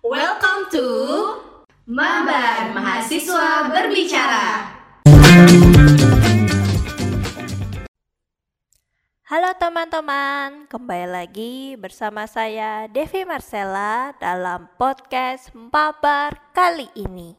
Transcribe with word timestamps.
Welcome 0.00 0.64
to 0.72 0.86
Mabar 1.84 2.72
Mahasiswa 2.72 3.68
Berbicara. 3.68 4.64
Halo 9.28 9.52
teman-teman, 9.60 10.64
kembali 10.72 11.04
lagi 11.04 11.76
bersama 11.76 12.24
saya 12.24 12.88
Devi 12.88 13.28
Marcella 13.28 14.16
dalam 14.16 14.64
podcast 14.80 15.52
Mabar 15.52 16.40
kali 16.56 16.88
ini. 16.96 17.36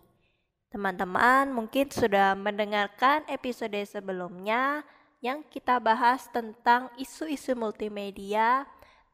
Teman-teman 0.70 1.50
mungkin 1.50 1.90
sudah 1.90 2.38
mendengarkan 2.38 3.26
episode 3.26 3.82
sebelumnya 3.90 4.86
yang 5.18 5.42
kita 5.50 5.82
bahas 5.82 6.30
tentang 6.30 6.94
isu-isu 7.02 7.58
multimedia 7.58 8.70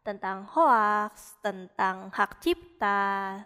tentang 0.08 0.48
hoax, 0.56 1.36
tentang 1.44 2.08
hak 2.16 2.40
cipta. 2.40 3.44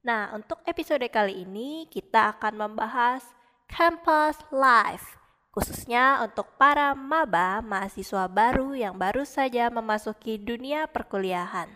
Nah, 0.00 0.32
untuk 0.32 0.64
episode 0.64 1.04
kali 1.12 1.44
ini 1.44 1.84
kita 1.92 2.32
akan 2.32 2.64
membahas 2.64 3.20
Campus 3.68 4.40
Life, 4.48 5.20
khususnya 5.52 6.24
untuk 6.24 6.48
para 6.56 6.96
maba 6.96 7.60
mahasiswa 7.60 8.24
baru 8.24 8.72
yang 8.72 8.96
baru 8.96 9.28
saja 9.28 9.68
memasuki 9.68 10.40
dunia 10.40 10.88
perkuliahan. 10.88 11.68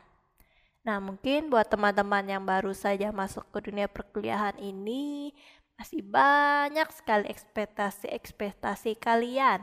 Nah, 0.80 0.97
mungkin 0.97 1.53
buat 1.53 1.69
teman-teman 1.69 2.25
yang 2.25 2.41
baru 2.41 2.73
saja 2.73 3.12
masuk 3.12 3.45
ke 3.53 3.69
dunia 3.69 3.84
perkuliahan 3.84 4.56
ini 4.56 5.37
masih 5.77 6.01
banyak 6.01 6.89
sekali 6.89 7.28
ekspektasi-ekspektasi 7.28 8.97
kalian. 8.97 9.61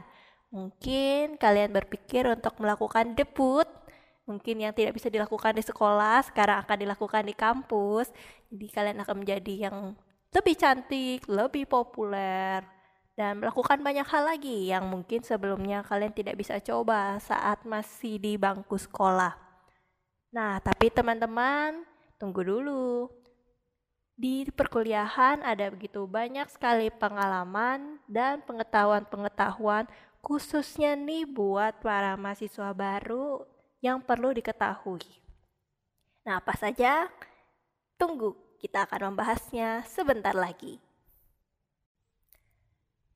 Mungkin 0.53 1.41
kalian 1.41 1.73
berpikir 1.73 2.29
untuk 2.29 2.61
melakukan 2.61 3.17
debut 3.17 3.65
mungkin 4.23 4.63
yang 4.63 4.71
tidak 4.71 4.95
bisa 4.95 5.11
dilakukan 5.11 5.55
di 5.55 5.63
sekolah 5.63 6.23
sekarang 6.27 6.63
akan 6.63 6.77
dilakukan 6.79 7.23
di 7.27 7.35
kampus. 7.35 8.11
Jadi 8.47 8.67
kalian 8.71 8.99
akan 9.03 9.15
menjadi 9.23 9.53
yang 9.69 9.77
lebih 10.33 10.55
cantik 10.57 11.19
lebih 11.29 11.69
populer 11.69 12.65
dan 13.13 13.37
melakukan 13.37 13.77
banyak 13.85 14.07
hal 14.09 14.25
lagi 14.25 14.73
yang 14.73 14.89
mungkin 14.89 15.21
sebelumnya 15.21 15.85
kalian 15.85 16.09
tidak 16.09 16.33
bisa 16.33 16.57
coba 16.57 17.21
saat 17.21 17.61
masih 17.61 18.17
di 18.17 18.33
bangku 18.41 18.73
sekolah. 18.73 19.37
Nah 20.33 20.57
tapi 20.65 20.89
teman-teman 20.89 21.85
tunggu 22.17 22.41
dulu. 22.41 23.11
Di 24.13 24.45
perkuliahan 24.45 25.41
ada 25.41 25.73
begitu 25.73 26.05
banyak 26.05 26.45
sekali 26.53 26.93
pengalaman 26.93 27.97
dan 28.05 28.45
pengetahuan-pengetahuan 28.45 29.89
khususnya 30.21 30.93
nih 30.93 31.25
buat 31.25 31.81
para 31.81 32.13
mahasiswa 32.13 32.77
baru 32.77 33.41
yang 33.83 33.99
perlu 33.99 34.31
diketahui. 34.31 35.03
Nah, 36.23 36.39
apa 36.39 36.55
saja? 36.55 37.11
Tunggu, 37.99 38.31
kita 38.63 38.87
akan 38.87 39.11
membahasnya 39.11 39.83
sebentar 39.83 40.31
lagi. 40.31 40.79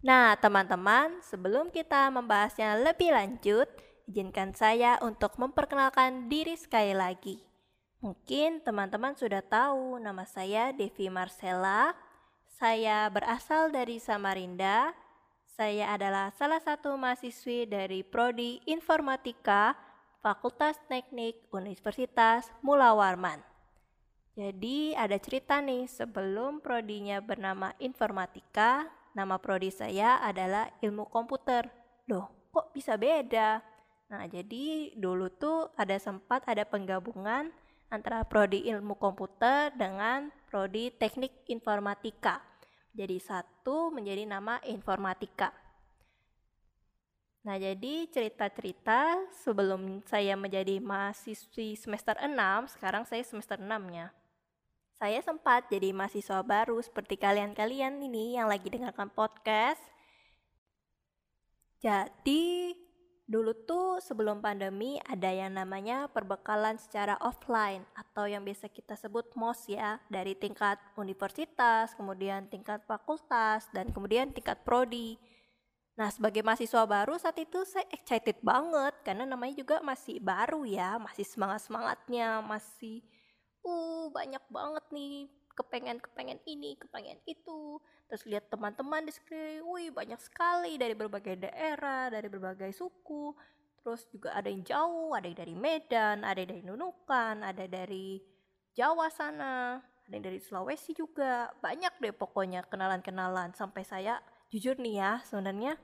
Nah, 0.03 0.35
teman-teman, 0.35 1.23
sebelum 1.23 1.71
kita 1.71 2.11
membahasnya 2.11 2.83
lebih 2.83 3.15
lanjut, 3.15 3.71
izinkan 4.11 4.51
saya 4.51 4.99
untuk 4.99 5.39
memperkenalkan 5.39 6.27
diri 6.27 6.59
sekali 6.59 6.91
lagi. 6.91 7.39
Mungkin 8.03 8.61
teman-teman 8.61 9.15
sudah 9.15 9.41
tahu 9.41 9.97
nama 10.03 10.27
saya 10.27 10.75
Devi 10.75 11.07
Marcella. 11.07 11.95
Saya 12.59 13.07
berasal 13.07 13.71
dari 13.71 14.03
Samarinda. 14.03 14.91
Saya 15.47 15.95
adalah 15.95 16.29
salah 16.37 16.61
satu 16.61 16.93
mahasiswi 16.93 17.65
dari 17.65 18.05
prodi 18.05 18.61
Informatika 18.69 19.86
Fakultas 20.17 20.81
Teknik 20.89 21.45
Universitas 21.53 22.49
Mula 22.65 22.97
Warman. 22.97 23.37
Jadi 24.37 24.93
ada 24.93 25.17
cerita 25.17 25.61
nih, 25.61 25.89
sebelum 25.89 26.61
prodinya 26.61 27.21
bernama 27.21 27.73
Informatika, 27.81 28.85
nama 29.17 29.41
prodi 29.41 29.73
saya 29.73 30.21
adalah 30.21 30.69
Ilmu 30.81 31.09
Komputer. 31.09 31.69
Loh, 32.05 32.29
kok 32.53 32.69
bisa 32.73 32.97
beda? 32.97 33.61
Nah, 34.13 34.23
jadi 34.29 34.93
dulu 34.93 35.33
tuh 35.33 35.73
ada 35.73 35.97
sempat 35.97 36.45
ada 36.45 36.65
penggabungan 36.65 37.49
antara 37.89 38.21
prodi 38.25 38.65
Ilmu 38.69 38.97
Komputer 38.97 39.73
dengan 39.73 40.29
prodi 40.49 40.93
Teknik 40.93 41.49
Informatika. 41.49 42.41
Jadi 42.93 43.17
satu 43.21 43.93
menjadi 43.93 44.25
nama 44.25 44.57
Informatika. 44.65 45.53
Nah, 47.47 47.55
jadi 47.55 48.11
cerita-cerita 48.11 49.23
sebelum 49.39 50.03
saya 50.03 50.35
menjadi 50.35 50.83
mahasiswi 50.83 51.79
semester 51.79 52.19
6, 52.19 52.27
sekarang 52.75 53.07
saya 53.07 53.23
semester 53.23 53.55
6-nya. 53.55 54.11
Saya 54.99 55.23
sempat 55.23 55.71
jadi 55.71 55.95
mahasiswa 55.95 56.43
baru 56.43 56.75
seperti 56.83 57.15
kalian-kalian 57.15 58.03
ini 58.03 58.35
yang 58.35 58.51
lagi 58.51 58.67
dengarkan 58.67 59.07
podcast. 59.07 59.79
Jadi, 61.79 62.75
dulu 63.23 63.55
tuh 63.63 64.03
sebelum 64.03 64.43
pandemi 64.43 64.99
ada 65.07 65.31
yang 65.31 65.55
namanya 65.55 66.11
perbekalan 66.11 66.75
secara 66.75 67.15
offline 67.23 67.87
atau 67.95 68.27
yang 68.27 68.43
biasa 68.43 68.67
kita 68.67 68.99
sebut 68.99 69.23
MOS 69.39 69.71
ya, 69.71 70.03
dari 70.11 70.35
tingkat 70.35 70.83
universitas, 70.99 71.95
kemudian 71.95 72.51
tingkat 72.51 72.83
fakultas, 72.83 73.71
dan 73.71 73.87
kemudian 73.95 74.35
tingkat 74.35 74.59
prodi. 74.67 75.15
Nah, 75.97 76.13
sebagai 76.13 76.45
mahasiswa 76.45 76.85
baru 76.85 77.17
saat 77.17 77.41
itu 77.41 77.65
saya 77.65 77.89
excited 77.89 78.37
banget 78.45 78.93
karena 79.01 79.25
namanya 79.25 79.57
juga 79.57 79.81
masih 79.81 80.21
baru 80.21 80.61
ya, 80.61 81.01
masih 81.01 81.25
semangat-semangatnya, 81.25 82.45
masih 82.45 83.01
uh 83.65 84.05
banyak 84.13 84.43
banget 84.53 84.85
nih 84.93 85.25
kepengen-kepengen 85.57 86.37
ini, 86.45 86.77
kepengen 86.77 87.17
itu. 87.25 87.81
Terus 88.05 88.23
lihat 88.29 88.45
teman-teman 88.53 89.09
di 89.09 89.11
sekeliling, 89.11 89.65
wih 89.65 89.89
banyak 89.89 90.21
sekali 90.21 90.77
dari 90.77 90.93
berbagai 90.93 91.49
daerah, 91.49 92.13
dari 92.13 92.29
berbagai 92.29 92.69
suku. 92.77 93.33
Terus 93.81 94.05
juga 94.13 94.37
ada 94.37 94.53
yang 94.53 94.61
jauh, 94.61 95.17
ada 95.17 95.25
yang 95.25 95.41
dari 95.41 95.57
Medan, 95.57 96.21
ada 96.21 96.37
yang 96.37 96.53
dari 96.53 96.63
Nunukan, 96.63 97.41
ada 97.41 97.65
dari 97.65 98.21
Jawa 98.77 99.09
sana, 99.09 99.81
ada 99.81 100.13
yang 100.13 100.29
dari 100.29 100.37
Sulawesi 100.37 100.93
juga. 100.93 101.49
Banyak 101.57 101.97
deh 102.05 102.13
pokoknya 102.13 102.69
kenalan-kenalan 102.69 103.57
sampai 103.57 103.81
saya 103.81 104.21
jujur 104.51 104.75
nih 104.79 104.95
ya 105.03 105.11
sebenarnya 105.27 105.75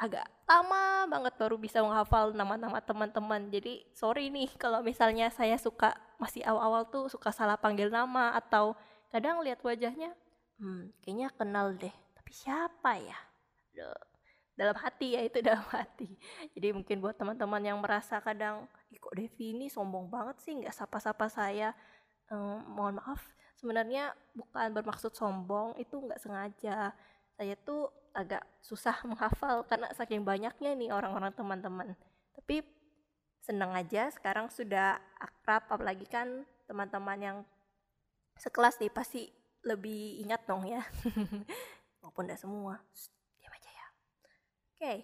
agak 0.00 0.26
lama 0.50 1.06
banget 1.06 1.34
baru 1.38 1.56
bisa 1.56 1.78
menghafal 1.78 2.34
nama-nama 2.34 2.82
teman-teman. 2.82 3.46
Jadi 3.54 3.86
sorry 3.94 4.34
nih 4.34 4.50
kalau 4.58 4.82
misalnya 4.82 5.30
saya 5.30 5.54
suka 5.60 5.94
masih 6.18 6.42
awal-awal 6.42 6.90
tuh 6.90 7.06
suka 7.06 7.30
salah 7.30 7.54
panggil 7.54 7.86
nama 7.86 8.34
atau 8.34 8.74
kadang 9.14 9.44
lihat 9.44 9.60
wajahnya 9.60 10.16
hmm 10.56 10.94
kayaknya 11.04 11.28
kenal 11.36 11.74
deh 11.76 11.94
tapi 12.16 12.32
siapa 12.34 12.98
ya? 12.98 13.18
Duh, 13.72 14.02
dalam 14.58 14.76
hati 14.76 15.14
ya 15.14 15.20
itu 15.22 15.38
dalam 15.48 15.64
hati. 15.70 16.10
Jadi 16.56 16.68
mungkin 16.74 16.98
buat 16.98 17.14
teman-teman 17.14 17.62
yang 17.62 17.78
merasa 17.78 18.18
kadang 18.18 18.66
Ih, 18.92 18.98
kok 19.00 19.14
Devi 19.16 19.56
ini 19.56 19.66
sombong 19.72 20.10
banget 20.10 20.36
sih 20.42 20.52
nggak 20.58 20.74
sapa-sapa 20.74 21.30
saya? 21.30 21.72
Um, 22.32 22.64
mohon 22.74 22.96
maaf 22.98 23.20
sebenarnya 23.60 24.10
bukan 24.34 24.74
bermaksud 24.74 25.14
sombong 25.14 25.78
itu 25.78 25.94
nggak 25.94 26.18
sengaja 26.18 26.90
saya 27.38 27.54
tuh 27.58 27.88
agak 28.12 28.44
susah 28.60 28.96
menghafal 29.08 29.64
karena 29.66 29.88
saking 29.96 30.22
banyaknya 30.22 30.76
nih 30.76 30.90
orang-orang 30.92 31.32
teman-teman. 31.32 31.96
Tapi 32.36 32.64
seneng 33.42 33.74
aja 33.74 34.06
sekarang 34.14 34.46
sudah 34.52 35.00
akrab 35.18 35.66
apalagi 35.66 36.06
kan 36.06 36.46
teman-teman 36.70 37.18
yang 37.18 37.38
sekelas 38.38 38.78
nih 38.78 38.92
pasti 38.92 39.28
lebih 39.66 40.22
ingat 40.22 40.44
dong 40.46 40.66
ya. 40.66 40.82
Maupun 42.02 42.26
tidak 42.26 42.40
semua. 42.42 42.78
Diam 43.38 43.52
aja 43.52 43.70
ya. 43.70 43.86
Oke. 43.86 44.78
Okay. 44.78 44.98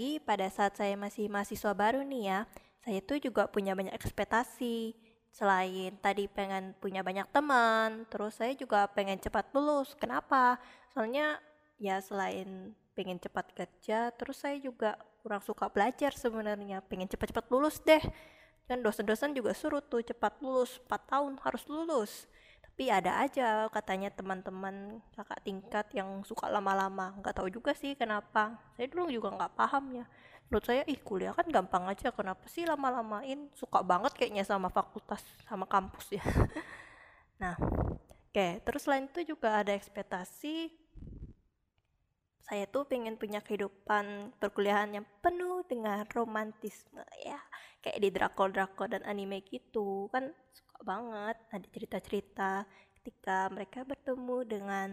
lagi 0.00 0.16
pada 0.22 0.48
saat 0.48 0.78
saya 0.80 0.96
masih 0.96 1.28
mahasiswa 1.28 1.76
baru 1.76 2.00
nih 2.00 2.30
ya 2.30 2.40
saya 2.80 3.04
tuh 3.04 3.20
juga 3.20 3.44
punya 3.52 3.76
banyak 3.76 3.92
ekspektasi 3.92 4.96
selain 5.30 5.94
tadi 6.02 6.26
pengen 6.26 6.74
punya 6.78 7.00
banyak 7.06 7.26
teman, 7.30 8.04
terus 8.10 8.36
saya 8.38 8.52
juga 8.58 8.90
pengen 8.90 9.18
cepat 9.22 9.50
lulus. 9.54 9.94
Kenapa? 9.94 10.58
Soalnya 10.90 11.38
ya 11.78 12.02
selain 12.02 12.74
pengen 12.98 13.16
cepat 13.22 13.54
kerja, 13.54 14.10
terus 14.14 14.42
saya 14.42 14.58
juga 14.58 14.98
kurang 15.22 15.40
suka 15.40 15.70
belajar 15.70 16.12
sebenarnya. 16.12 16.82
Pengen 16.84 17.08
cepat-cepat 17.08 17.46
lulus 17.48 17.78
deh. 17.80 18.02
Dan 18.70 18.86
dosen-dosen 18.86 19.34
juga 19.34 19.50
suruh 19.50 19.82
tuh 19.82 19.98
cepat 19.98 20.38
lulus, 20.38 20.78
4 20.86 21.10
tahun 21.10 21.32
harus 21.42 21.66
lulus. 21.66 22.30
Tapi 22.62 22.86
ada 22.86 23.18
aja 23.18 23.66
katanya 23.66 24.14
teman-teman 24.14 25.02
kakak 25.18 25.42
tingkat 25.42 25.86
yang 25.90 26.22
suka 26.22 26.46
lama-lama. 26.46 27.18
Nggak 27.18 27.34
tahu 27.34 27.50
juga 27.50 27.74
sih 27.74 27.98
kenapa. 27.98 28.54
Saya 28.78 28.86
dulu 28.86 29.10
juga 29.10 29.34
nggak 29.34 29.52
paham 29.58 29.84
ya 30.00 30.06
menurut 30.50 30.66
saya 30.66 30.82
ih 30.90 30.98
kuliah 30.98 31.30
kan 31.30 31.46
gampang 31.46 31.86
aja 31.86 32.10
kenapa 32.10 32.42
sih 32.50 32.66
lama-lamain? 32.66 33.46
Suka 33.54 33.86
banget 33.86 34.18
kayaknya 34.18 34.42
sama 34.42 34.66
fakultas 34.66 35.22
sama 35.46 35.64
kampus 35.64 36.18
ya. 36.18 36.24
Nah 37.40 37.56
oke 37.56 38.36
okay. 38.36 38.60
terus 38.68 38.84
selain 38.84 39.08
itu 39.08 39.32
juga 39.32 39.62
ada 39.64 39.72
ekspektasi. 39.72 40.68
Saya 42.44 42.68
tuh 42.68 42.84
pengen 42.84 43.16
punya 43.16 43.40
kehidupan 43.40 44.36
perkuliahan 44.36 45.00
yang 45.00 45.06
penuh 45.24 45.64
dengan 45.64 46.04
romantisme 46.12 47.00
ya 47.24 47.40
kayak 47.80 47.96
di 47.96 48.08
drakor-drakor 48.12 48.92
dan 48.92 49.06
anime 49.08 49.40
gitu. 49.48 50.12
Kan 50.12 50.36
suka 50.52 50.84
banget 50.84 51.40
ada 51.48 51.66
cerita-cerita 51.72 52.52
ketika 53.00 53.48
mereka 53.48 53.88
bertemu 53.88 54.38
dengan 54.44 54.88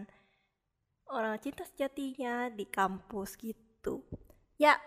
orang 1.12 1.36
cinta 1.40 1.68
sejatinya 1.68 2.48
di 2.48 2.64
kampus 2.64 3.36
gitu. 3.36 4.00
Ya 4.56 4.80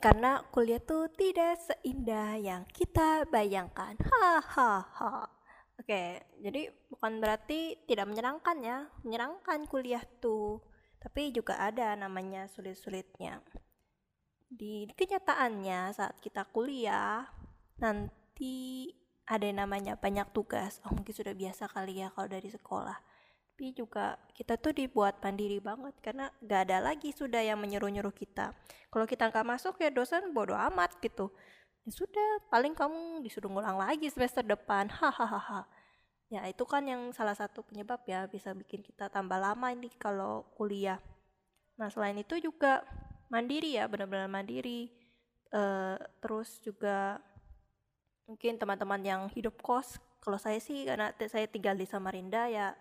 karena 0.00 0.40
kuliah 0.54 0.80
tuh 0.80 1.10
tidak 1.12 1.60
seindah 1.60 2.38
yang 2.40 2.62
kita 2.72 3.28
bayangkan. 3.28 3.98
Hahaha 4.00 5.28
oke 5.76 6.02
jadi 6.40 6.72
bukan 6.88 7.20
berarti 7.20 7.84
tidak 7.84 8.08
menyenangkan 8.08 8.56
ya. 8.64 8.78
Menyenangkan 9.04 9.68
kuliah 9.68 10.04
tuh. 10.22 10.64
Tapi 10.96 11.30
juga 11.30 11.60
ada 11.60 11.94
namanya 11.94 12.48
sulit-sulitnya. 12.48 13.44
Di 14.48 14.88
kenyataannya 14.96 15.92
saat 15.92 16.16
kita 16.24 16.48
kuliah 16.50 17.28
nanti 17.76 18.88
ada 19.26 19.44
yang 19.44 19.66
namanya 19.66 19.98
banyak 19.98 20.30
tugas. 20.32 20.80
Oh 20.86 20.94
mungkin 20.94 21.12
sudah 21.12 21.34
biasa 21.36 21.68
kali 21.68 22.00
ya 22.00 22.08
kalau 22.14 22.30
dari 22.30 22.48
sekolah 22.48 23.15
tapi 23.56 23.72
juga 23.72 24.20
kita 24.36 24.60
tuh 24.60 24.76
dibuat 24.76 25.16
mandiri 25.24 25.64
banget 25.64 25.96
karena 26.04 26.28
gak 26.44 26.68
ada 26.68 26.92
lagi 26.92 27.08
sudah 27.08 27.40
yang 27.40 27.56
menyuruh-nyuruh 27.56 28.12
kita. 28.12 28.52
Kalau 28.92 29.08
kita 29.08 29.32
nggak 29.32 29.48
masuk 29.48 29.80
ya 29.80 29.88
dosen 29.88 30.28
bodoh 30.36 30.60
amat 30.68 30.92
gitu. 31.00 31.32
Ya 31.88 31.90
sudah 31.96 32.44
paling 32.52 32.76
kamu 32.76 33.24
disuruh 33.24 33.48
ngulang 33.48 33.80
lagi 33.80 34.12
semester 34.12 34.44
depan. 34.44 34.92
Hahaha. 35.00 35.64
Ya 36.28 36.44
itu 36.44 36.68
kan 36.68 36.84
yang 36.84 37.08
salah 37.16 37.32
satu 37.32 37.64
penyebab 37.64 38.04
ya 38.04 38.28
bisa 38.28 38.52
bikin 38.52 38.84
kita 38.84 39.08
tambah 39.08 39.40
lama 39.40 39.72
ini 39.72 39.88
kalau 39.96 40.44
kuliah. 40.52 41.00
Nah 41.80 41.88
selain 41.88 42.20
itu 42.20 42.36
juga 42.36 42.84
mandiri 43.32 43.80
ya 43.80 43.88
benar-benar 43.88 44.28
mandiri. 44.28 44.92
Uh, 45.48 45.96
terus 46.20 46.60
juga 46.60 47.24
mungkin 48.28 48.60
teman-teman 48.60 49.00
yang 49.00 49.22
hidup 49.32 49.56
kos 49.64 49.96
kalau 50.20 50.36
saya 50.36 50.60
sih 50.60 50.84
karena 50.84 51.16
saya 51.24 51.48
tinggal 51.48 51.72
di 51.72 51.88
Samarinda 51.88 52.52
ya 52.52 52.76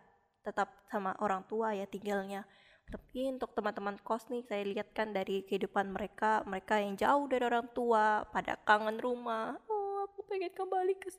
tetap 0.46 0.70
sama 0.94 1.18
orang 1.18 1.42
tua 1.50 1.74
ya 1.74 1.90
tinggalnya. 1.90 2.46
Tapi 2.86 3.34
untuk 3.34 3.58
teman-teman 3.58 3.98
kos 4.06 4.30
nih 4.30 4.46
saya 4.46 4.62
lihat 4.62 4.94
kan 4.94 5.10
dari 5.10 5.42
kehidupan 5.42 5.90
mereka 5.90 6.46
mereka 6.46 6.78
yang 6.78 6.94
jauh 6.94 7.26
dari 7.26 7.42
orang 7.50 7.66
tua 7.74 8.30
pada 8.30 8.54
kangen 8.62 9.02
rumah. 9.02 9.58
Oh 9.66 10.06
aku 10.06 10.22
pengen 10.30 10.54
kembali 10.54 10.94
ke 11.02 11.10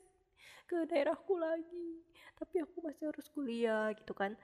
ke 0.67 0.77
daerahku 0.87 1.35
lagi. 1.35 2.07
Tapi 2.39 2.63
aku 2.63 2.79
masih 2.79 3.11
harus 3.11 3.27
kuliah 3.35 3.91
gitu 3.99 4.15
kan. 4.15 4.39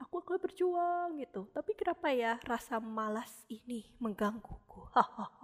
Aku 0.00 0.24
akan 0.24 0.40
berjuang 0.40 1.20
gitu. 1.20 1.44
Tapi 1.52 1.76
kenapa 1.76 2.08
ya 2.08 2.40
rasa 2.48 2.80
malas 2.80 3.44
ini 3.52 3.92
menggangguku? 4.00 4.88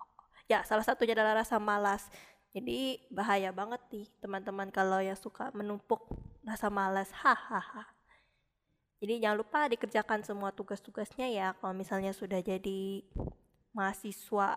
Ya 0.47 0.62
salah 0.62 0.87
satunya 0.87 1.11
adalah 1.19 1.43
rasa 1.43 1.58
malas. 1.58 2.06
Jadi 2.55 3.03
bahaya 3.11 3.50
banget 3.50 3.82
nih 3.91 4.06
teman-teman 4.23 4.70
kalau 4.70 5.03
yang 5.03 5.19
suka 5.19 5.50
menumpuk 5.50 6.06
rasa 6.47 6.70
malas. 6.70 7.11
Hahaha 7.26 7.95
jadi 8.96 9.28
jangan 9.28 9.38
lupa 9.44 9.69
dikerjakan 9.69 10.25
semua 10.25 10.56
tugas-tugasnya 10.56 11.28
ya 11.28 11.52
kalau 11.60 11.76
misalnya 11.76 12.16
sudah 12.16 12.40
jadi 12.40 13.04
mahasiswa. 13.76 14.56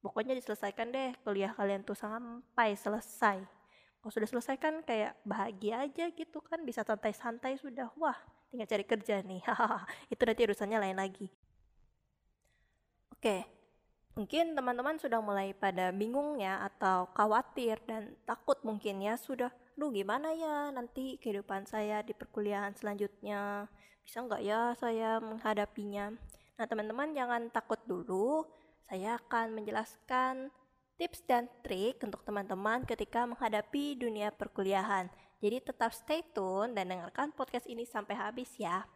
Pokoknya 0.00 0.36
diselesaikan 0.36 0.92
deh 0.92 1.12
kuliah 1.24 1.52
kalian 1.52 1.84
tuh 1.84 1.96
sampai 1.96 2.76
selesai. 2.76 3.44
Kalau 4.00 4.12
sudah 4.12 4.28
selesai 4.28 4.56
kan 4.60 4.80
kayak 4.84 5.16
bahagia 5.24 5.84
aja 5.84 6.08
gitu 6.12 6.40
kan 6.44 6.60
bisa 6.64 6.84
santai-santai 6.84 7.56
sudah. 7.60 7.88
Wah, 8.00 8.16
tinggal 8.52 8.68
cari 8.68 8.84
kerja 8.84 9.20
nih. 9.24 9.40
Itu 10.12 10.24
nanti 10.28 10.44
urusannya 10.44 10.78
lain 10.80 10.96
lagi. 11.00 11.28
Oke, 13.16 13.48
mungkin 14.12 14.52
teman-teman 14.52 15.00
sudah 15.00 15.24
mulai 15.24 15.56
pada 15.56 15.88
bingung 15.88 16.36
ya 16.36 16.60
atau 16.68 17.08
khawatir 17.16 17.80
dan 17.88 18.12
takut 18.28 18.60
mungkin 18.60 19.00
ya 19.00 19.16
sudah 19.16 19.48
duh 19.74 19.90
gimana 19.90 20.30
ya 20.34 20.70
nanti 20.70 21.18
kehidupan 21.18 21.66
saya 21.66 22.00
di 22.06 22.14
perkuliahan 22.14 22.74
selanjutnya? 22.78 23.66
Bisa 24.06 24.22
nggak 24.22 24.42
ya 24.42 24.74
saya 24.78 25.18
menghadapinya? 25.18 26.14
Nah 26.54 26.66
teman-teman 26.70 27.10
jangan 27.12 27.50
takut 27.50 27.80
dulu. 27.86 28.46
Saya 28.86 29.18
akan 29.18 29.56
menjelaskan 29.58 30.52
tips 30.94 31.26
dan 31.26 31.50
trik 31.66 31.98
untuk 32.06 32.22
teman-teman 32.22 32.86
ketika 32.86 33.26
menghadapi 33.26 33.98
dunia 33.98 34.30
perkuliahan. 34.30 35.10
Jadi 35.42 35.60
tetap 35.60 35.90
stay 35.90 36.22
tune 36.30 36.72
dan 36.78 36.88
dengarkan 36.88 37.34
podcast 37.34 37.66
ini 37.66 37.82
sampai 37.82 38.14
habis 38.14 38.54
ya. 38.54 38.86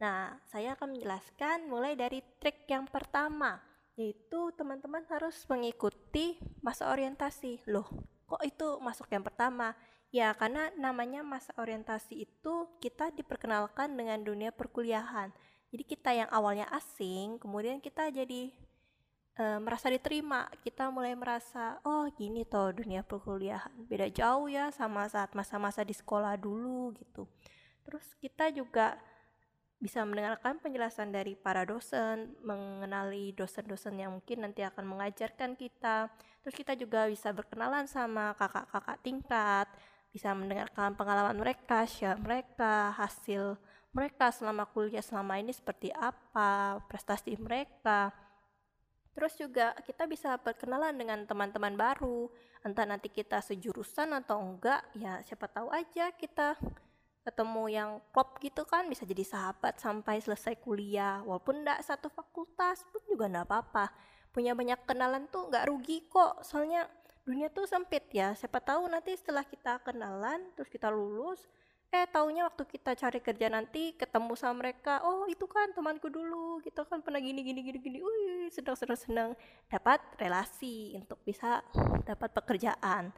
Nah 0.00 0.40
saya 0.48 0.72
akan 0.74 0.96
menjelaskan 0.96 1.68
mulai 1.68 1.92
dari 1.94 2.24
trik 2.40 2.64
yang 2.66 2.88
pertama 2.88 3.60
yaitu 3.92 4.48
teman-teman 4.56 5.04
harus 5.12 5.44
mengikuti 5.52 6.40
masa 6.64 6.88
orientasi. 6.88 7.68
Loh 7.68 7.84
kok 8.24 8.40
itu 8.48 8.80
masuk 8.80 9.12
yang 9.12 9.20
pertama 9.20 9.76
Ya, 10.12 10.36
karena 10.36 10.68
namanya 10.76 11.24
masa 11.24 11.56
orientasi 11.56 12.28
itu 12.28 12.68
kita 12.84 13.16
diperkenalkan 13.16 13.96
dengan 13.96 14.20
dunia 14.20 14.52
perkuliahan. 14.52 15.32
Jadi 15.72 15.84
kita 15.88 16.12
yang 16.12 16.28
awalnya 16.28 16.68
asing, 16.68 17.40
kemudian 17.40 17.80
kita 17.80 18.12
jadi 18.12 18.52
e, 19.40 19.44
merasa 19.56 19.88
diterima. 19.88 20.52
Kita 20.60 20.92
mulai 20.92 21.16
merasa, 21.16 21.80
oh 21.88 22.04
gini 22.12 22.44
toh 22.44 22.76
dunia 22.76 23.00
perkuliahan. 23.00 23.72
Beda 23.88 24.04
jauh 24.12 24.52
ya 24.52 24.68
sama 24.68 25.08
saat 25.08 25.32
masa-masa 25.32 25.80
di 25.80 25.96
sekolah 25.96 26.36
dulu 26.36 26.92
gitu. 27.00 27.24
Terus 27.88 28.04
kita 28.20 28.52
juga 28.52 29.00
bisa 29.82 30.04
mendengarkan 30.06 30.62
penjelasan 30.62 31.10
dari 31.10 31.34
para 31.34 31.66
dosen, 31.66 32.38
mengenali 32.46 33.34
dosen-dosen 33.34 33.98
yang 33.98 34.14
mungkin 34.14 34.46
nanti 34.46 34.62
akan 34.62 34.86
mengajarkan 34.86 35.58
kita. 35.58 36.06
Terus 36.44 36.54
kita 36.54 36.76
juga 36.78 37.10
bisa 37.10 37.34
berkenalan 37.34 37.90
sama 37.90 38.36
kakak-kakak 38.38 39.02
tingkat, 39.02 39.66
bisa 40.12 40.36
mendengarkan 40.36 40.92
pengalaman 40.92 41.40
mereka, 41.40 41.88
share 41.88 42.20
mereka, 42.20 42.92
hasil 43.00 43.56
mereka 43.92 44.28
selama 44.32 44.68
kuliah 44.68 45.00
selama 45.00 45.40
ini 45.40 45.52
seperti 45.52 45.88
apa, 45.92 46.80
prestasi 46.84 47.36
mereka. 47.40 48.12
Terus 49.12 49.36
juga 49.36 49.76
kita 49.84 50.08
bisa 50.08 50.36
berkenalan 50.40 50.96
dengan 50.96 51.24
teman-teman 51.28 51.76
baru, 51.76 52.32
entah 52.64 52.88
nanti 52.88 53.12
kita 53.12 53.40
sejurusan 53.44 54.16
atau 54.24 54.40
enggak, 54.40 54.80
ya 54.96 55.20
siapa 55.24 55.48
tahu 55.48 55.68
aja 55.68 56.12
kita 56.16 56.56
ketemu 57.22 57.64
yang 57.70 57.90
klop 58.10 58.42
gitu 58.42 58.66
kan 58.66 58.90
bisa 58.90 59.06
jadi 59.06 59.22
sahabat 59.22 59.78
sampai 59.78 60.18
selesai 60.18 60.58
kuliah 60.58 61.22
walaupun 61.22 61.62
enggak 61.62 61.78
satu 61.86 62.10
fakultas 62.10 62.82
pun 62.90 62.98
juga 63.06 63.30
enggak 63.30 63.46
apa-apa 63.46 63.94
punya 64.34 64.58
banyak 64.58 64.82
kenalan 64.82 65.30
tuh 65.30 65.46
enggak 65.46 65.70
rugi 65.70 66.02
kok 66.10 66.42
soalnya 66.42 66.82
dunia 67.22 67.48
tuh 67.50 67.66
sempit 67.70 68.04
ya. 68.10 68.34
Siapa 68.34 68.58
tahu 68.58 68.90
nanti 68.90 69.14
setelah 69.14 69.46
kita 69.46 69.78
kenalan 69.86 70.42
terus 70.58 70.70
kita 70.70 70.90
lulus 70.90 71.46
eh 71.92 72.08
taunya 72.08 72.48
waktu 72.48 72.64
kita 72.64 72.96
cari 72.96 73.20
kerja 73.20 73.52
nanti 73.52 73.92
ketemu 73.92 74.32
sama 74.32 74.64
mereka 74.64 75.04
oh 75.04 75.28
itu 75.28 75.44
kan 75.44 75.76
temanku 75.76 76.08
dulu 76.08 76.56
kita 76.64 76.88
kan 76.88 77.04
pernah 77.04 77.20
gini 77.20 77.44
gini 77.44 77.60
gini 77.60 77.78
gini. 77.78 77.98
Wih 78.00 78.48
sedang 78.50 78.76
sedang 78.76 78.98
senang. 78.98 79.30
Dapat 79.68 80.00
relasi 80.18 80.96
untuk 80.96 81.20
bisa 81.22 81.60
dapat 82.08 82.32
pekerjaan. 82.32 83.12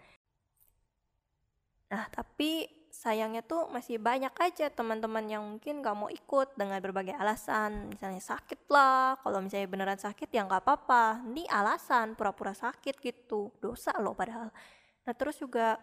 Nah 1.93 2.05
tapi 2.11 2.67
sayangnya 2.95 3.43
tuh 3.43 3.67
masih 3.75 3.99
banyak 3.99 4.31
aja 4.39 4.71
teman-teman 4.71 5.27
yang 5.27 5.43
mungkin 5.43 5.83
gak 5.83 5.97
mau 5.99 6.07
ikut 6.07 6.55
dengan 6.55 6.79
berbagai 6.79 7.19
alasan. 7.19 7.91
Misalnya 7.91 8.23
sakit 8.23 8.71
lah. 8.71 9.19
Kalau 9.19 9.43
misalnya 9.43 9.67
beneran 9.67 9.99
sakit 9.99 10.31
ya 10.31 10.47
nggak 10.47 10.63
apa-apa. 10.63 11.27
Ini 11.27 11.51
alasan 11.51 12.15
pura-pura 12.15 12.55
sakit 12.55 13.03
gitu. 13.03 13.51
Dosa 13.59 13.91
loh 13.99 14.15
padahal. 14.15 14.55
Nah 15.05 15.15
terus 15.19 15.43
juga 15.43 15.77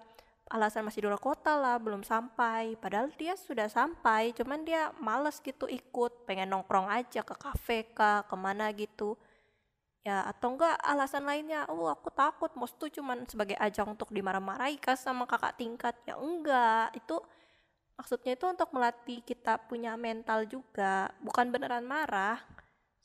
alasan 0.48 0.88
masih 0.88 1.03
di 1.03 1.08
luar 1.12 1.20
kota 1.20 1.60
lah 1.60 1.75
belum 1.77 2.08
sampai. 2.08 2.80
Padahal 2.80 3.12
dia 3.20 3.36
sudah 3.36 3.68
sampai 3.68 4.32
cuman 4.32 4.63
dia 4.63 4.96
males 5.03 5.44
gitu 5.44 5.68
ikut. 5.68 6.24
Pengen 6.24 6.48
nongkrong 6.56 6.88
aja 6.88 7.27
ke 7.27 7.36
kafe 7.36 7.91
kah 7.91 8.24
ke 8.24 8.36
mana 8.39 8.72
gitu 8.72 9.20
ya 10.01 10.25
atau 10.25 10.58
enggak 10.58 10.81
alasan 10.81 11.29
lainnya 11.29 11.70
oh 11.70 11.86
aku 11.93 12.10
takut 12.10 12.50
mos 12.58 12.74
tuh 12.74 12.89
cuman 12.89 13.22
sebagai 13.29 13.53
ajang 13.62 13.93
untuk 13.93 14.10
dimarah-marahi 14.10 14.81
kan 14.81 14.98
sama 14.98 15.29
kakak 15.29 15.58
tingkat. 15.62 15.93
Ya 16.10 16.17
enggak 16.17 16.98
itu 16.98 17.22
maksudnya 17.98 18.34
itu 18.34 18.46
untuk 18.50 18.70
melatih 18.74 19.22
kita 19.22 19.62
punya 19.70 19.93
mental 19.93 20.50
juga 20.50 21.13
bukan 21.22 21.53
beneran 21.53 21.86
marah. 21.86 22.41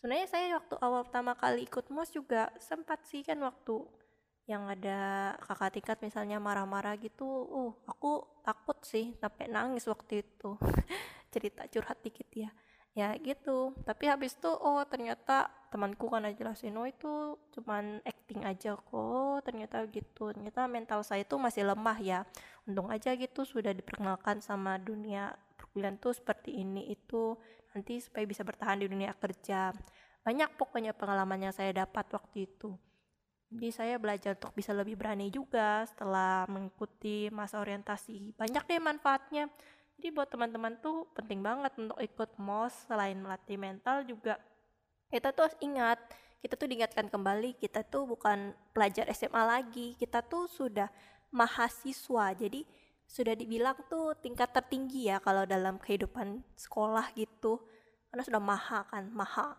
Sebenarnya 0.00 0.28
saya 0.28 0.56
waktu 0.56 0.74
awal 0.80 1.04
pertama 1.04 1.32
kali 1.36 1.68
ikut 1.68 1.88
mos 1.92 2.12
juga 2.12 2.48
sempat 2.60 3.04
sih 3.04 3.20
kan 3.20 3.40
waktu 3.44 3.76
yang 4.46 4.70
ada 4.70 5.34
kakak 5.42 5.74
tingkat 5.74 5.98
misalnya 6.06 6.38
marah-marah 6.38 6.94
gitu 7.02 7.26
uh 7.26 7.72
aku 7.90 8.22
takut 8.46 8.78
sih 8.86 9.12
sampai 9.20 9.52
nangis 9.52 9.84
waktu 9.84 10.24
itu. 10.24 10.56
Cerita 11.34 11.68
curhat 11.68 12.00
dikit 12.00 12.28
ya. 12.32 12.48
Ya 12.96 13.12
gitu. 13.20 13.76
Tapi 13.84 14.08
habis 14.08 14.32
itu 14.32 14.48
oh 14.48 14.80
ternyata 14.88 15.52
temanku 15.76 16.08
kan 16.08 16.24
jelasin 16.32 16.72
oh 16.80 16.88
itu 16.88 17.36
cuman 17.52 18.00
acting 18.00 18.48
aja 18.48 18.72
kok. 18.80 19.44
Ternyata 19.44 19.84
gitu 19.92 20.32
ternyata 20.32 20.64
mental 20.64 21.04
saya 21.04 21.28
itu 21.28 21.36
masih 21.36 21.68
lemah 21.68 21.98
ya. 22.00 22.24
Untung 22.64 22.88
aja 22.88 23.12
gitu 23.12 23.44
sudah 23.44 23.76
diperkenalkan 23.76 24.40
sama 24.40 24.80
dunia 24.80 25.36
perkuliahan 25.60 26.00
tuh 26.00 26.16
seperti 26.16 26.56
ini 26.64 26.88
itu 26.88 27.36
nanti 27.76 28.00
supaya 28.00 28.24
bisa 28.24 28.40
bertahan 28.40 28.80
di 28.80 28.88
dunia 28.88 29.12
kerja. 29.12 29.76
Banyak 30.24 30.56
pokoknya 30.56 30.96
pengalaman 30.96 31.44
yang 31.44 31.54
saya 31.54 31.76
dapat 31.76 32.08
waktu 32.16 32.48
itu. 32.48 32.72
Jadi 33.52 33.68
saya 33.70 33.94
belajar 34.00 34.34
untuk 34.34 34.56
bisa 34.58 34.74
lebih 34.74 34.98
berani 34.98 35.30
juga 35.30 35.86
setelah 35.86 36.48
mengikuti 36.50 37.30
masa 37.30 37.62
orientasi. 37.62 38.34
Banyak 38.34 38.64
deh 38.66 38.82
manfaatnya. 38.82 39.46
Jadi 39.96 40.08
buat 40.12 40.28
teman-teman 40.28 40.80
tuh 40.82 41.08
penting 41.14 41.40
banget 41.40 41.72
untuk 41.78 41.96
ikut 42.02 42.36
MOS 42.42 42.90
selain 42.90 43.16
melatih 43.16 43.56
mental 43.56 44.02
juga 44.04 44.36
kita 45.10 45.30
tuh 45.30 45.50
ingat 45.62 45.98
kita 46.42 46.54
tuh 46.54 46.68
diingatkan 46.70 47.10
kembali 47.10 47.58
kita 47.58 47.82
tuh 47.86 48.06
bukan 48.06 48.54
pelajar 48.70 49.08
SMA 49.10 49.42
lagi 49.42 49.98
kita 49.98 50.22
tuh 50.22 50.46
sudah 50.46 50.86
mahasiswa. 51.34 52.34
Jadi 52.36 52.62
sudah 53.06 53.34
dibilang 53.34 53.78
tuh 53.86 54.14
tingkat 54.18 54.50
tertinggi 54.50 55.10
ya 55.10 55.22
kalau 55.22 55.46
dalam 55.46 55.78
kehidupan 55.78 56.42
sekolah 56.54 57.10
gitu. 57.18 57.62
Karena 58.10 58.22
sudah 58.22 58.42
maha 58.42 58.80
kan 58.86 59.10
maha. 59.10 59.58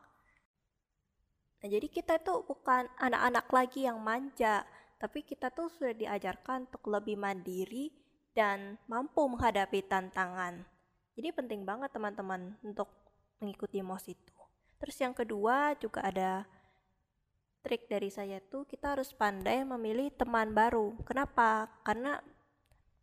Nah 1.58 1.68
jadi 1.68 1.88
kita 1.90 2.22
tuh 2.22 2.46
bukan 2.46 2.88
anak-anak 3.02 3.48
lagi 3.50 3.90
yang 3.90 4.00
manja 4.00 4.64
tapi 4.98 5.22
kita 5.22 5.54
tuh 5.54 5.70
sudah 5.70 5.94
diajarkan 5.94 6.70
untuk 6.70 6.90
lebih 6.90 7.20
mandiri 7.20 7.94
dan 8.34 8.78
mampu 8.90 9.26
menghadapi 9.26 9.86
tantangan. 9.86 10.66
Jadi 11.18 11.30
penting 11.34 11.66
banget 11.66 11.90
teman-teman 11.90 12.58
untuk 12.62 12.90
mengikuti 13.42 13.82
MOS 13.82 14.14
itu 14.14 14.37
terus 14.78 14.98
yang 15.02 15.14
kedua 15.14 15.74
juga 15.82 16.06
ada 16.06 16.46
trik 17.66 17.90
dari 17.92 18.08
saya 18.08 18.40
tuh 18.40 18.64
kita 18.64 18.96
harus 18.96 19.12
pandai 19.12 19.66
memilih 19.66 20.14
teman 20.14 20.54
baru 20.56 20.96
kenapa 21.04 21.68
karena 21.84 22.22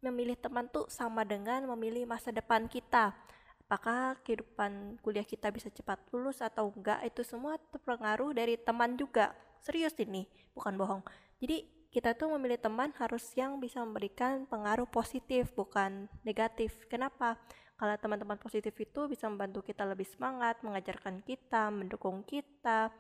memilih 0.04 0.36
teman 0.36 0.68
tuh 0.68 0.84
sama 0.92 1.24
dengan 1.24 1.64
memilih 1.64 2.04
masa 2.04 2.28
depan 2.28 2.68
kita. 2.68 3.16
Apakah 3.64 4.20
kehidupan 4.20 5.00
kuliah 5.00 5.24
kita 5.24 5.48
bisa 5.48 5.72
cepat 5.72 5.96
lulus 6.12 6.44
atau 6.44 6.68
enggak, 6.68 7.00
itu 7.08 7.24
semua 7.24 7.56
terpengaruh 7.72 8.36
dari 8.36 8.60
teman 8.60 9.00
juga. 9.00 9.32
Serius 9.64 9.96
ini, 9.96 10.28
bukan 10.52 10.76
bohong. 10.76 11.02
Jadi 11.40 11.88
kita 11.88 12.12
tuh 12.12 12.28
memilih 12.36 12.60
teman 12.60 12.92
harus 13.00 13.24
yang 13.32 13.56
bisa 13.56 13.80
memberikan 13.80 14.44
pengaruh 14.44 14.84
positif, 14.84 15.56
bukan 15.56 16.12
negatif. 16.20 16.84
Kenapa? 16.92 17.40
Kalau 17.74 17.94
teman-teman 17.98 18.38
positif 18.38 18.70
itu 18.78 19.10
bisa 19.10 19.26
membantu 19.26 19.66
kita 19.66 19.82
lebih 19.82 20.06
semangat, 20.06 20.62
mengajarkan 20.62 21.26
kita, 21.26 21.74
mendukung 21.74 22.22
kita, 22.22 22.94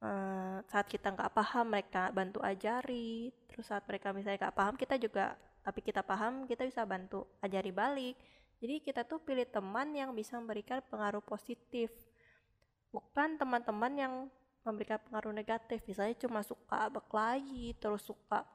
eh, 0.00 0.58
saat 0.64 0.86
kita 0.88 1.12
nggak 1.12 1.32
paham 1.36 1.68
mereka 1.68 2.08
bantu 2.08 2.40
ajari 2.40 3.28
terus 3.48 3.68
saat 3.68 3.84
mereka 3.84 4.16
misalnya 4.16 4.48
nggak 4.48 4.56
paham 4.56 4.74
kita 4.80 4.96
juga 4.96 5.36
tapi 5.64 5.80
kita 5.80 6.04
paham 6.04 6.44
kita 6.44 6.64
bisa 6.68 6.84
bantu 6.84 7.24
ajari 7.40 7.72
balik. 7.72 8.16
Jadi 8.60 8.80
kita 8.80 9.04
tuh 9.04 9.20
pilih 9.20 9.44
teman 9.48 9.92
yang 9.92 10.12
bisa 10.16 10.40
memberikan 10.40 10.80
pengaruh 10.88 11.20
positif 11.24 11.92
bukan 12.94 13.36
teman-teman 13.36 13.92
yang 13.96 14.14
memberikan 14.64 15.00
pengaruh 15.04 15.32
negatif. 15.36 15.84
Misalnya 15.84 16.16
cuma 16.16 16.40
suka 16.40 16.88
berkelahi 16.88 17.76
terus 17.76 18.04
suka 18.04 18.46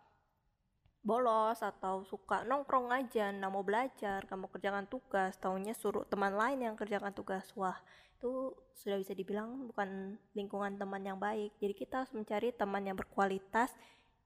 bolos 0.99 1.63
atau 1.63 2.03
suka 2.03 2.43
nongkrong 2.43 2.91
aja 2.91 3.31
nggak 3.31 3.51
mau 3.51 3.63
belajar 3.63 4.23
nggak 4.27 4.39
mau 4.39 4.51
kerjakan 4.51 4.85
tugas 4.91 5.39
tahunya 5.39 5.71
suruh 5.73 6.03
teman 6.05 6.35
lain 6.35 6.59
yang 6.59 6.75
kerjakan 6.75 7.15
tugas 7.15 7.47
wah 7.55 7.79
itu 8.19 8.51
sudah 8.75 8.99
bisa 8.99 9.15
dibilang 9.15 9.71
bukan 9.71 10.19
lingkungan 10.35 10.75
teman 10.75 11.03
yang 11.07 11.15
baik 11.15 11.55
jadi 11.63 11.73
kita 11.73 11.93
harus 12.03 12.11
mencari 12.11 12.51
teman 12.51 12.83
yang 12.83 12.99
berkualitas 12.99 13.71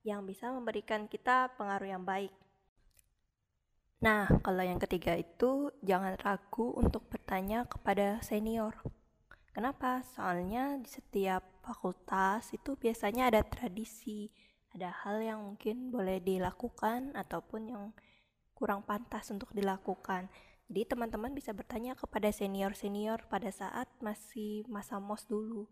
yang 0.02 0.26
bisa 0.26 0.50
memberikan 0.50 1.06
kita 1.06 1.54
pengaruh 1.56 1.90
yang 1.94 2.04
baik 2.04 2.34
Nah, 4.04 4.28
kalau 4.44 4.60
yang 4.60 4.84
ketiga 4.84 5.16
itu 5.16 5.72
jangan 5.80 6.20
ragu 6.20 6.76
untuk 6.76 7.08
bertanya 7.08 7.64
kepada 7.64 8.20
senior. 8.20 8.76
Kenapa? 9.56 10.04
Soalnya 10.04 10.76
di 10.76 10.92
setiap 10.92 11.64
fakultas 11.64 12.52
itu 12.52 12.76
biasanya 12.76 13.32
ada 13.32 13.48
tradisi, 13.48 14.28
ada 14.74 14.90
hal 15.06 15.22
yang 15.22 15.40
mungkin 15.42 15.94
boleh 15.94 16.18
dilakukan 16.22 17.14
ataupun 17.14 17.62
yang 17.70 17.86
kurang 18.58 18.82
pantas 18.86 19.30
untuk 19.30 19.54
dilakukan. 19.54 20.30
Jadi 20.70 20.82
teman-teman 20.90 21.34
bisa 21.38 21.54
bertanya 21.54 21.94
kepada 21.94 22.34
senior-senior 22.34 23.30
pada 23.30 23.54
saat 23.54 23.86
masih 24.02 24.66
masa 24.66 24.98
mos 24.98 25.30
dulu. 25.30 25.70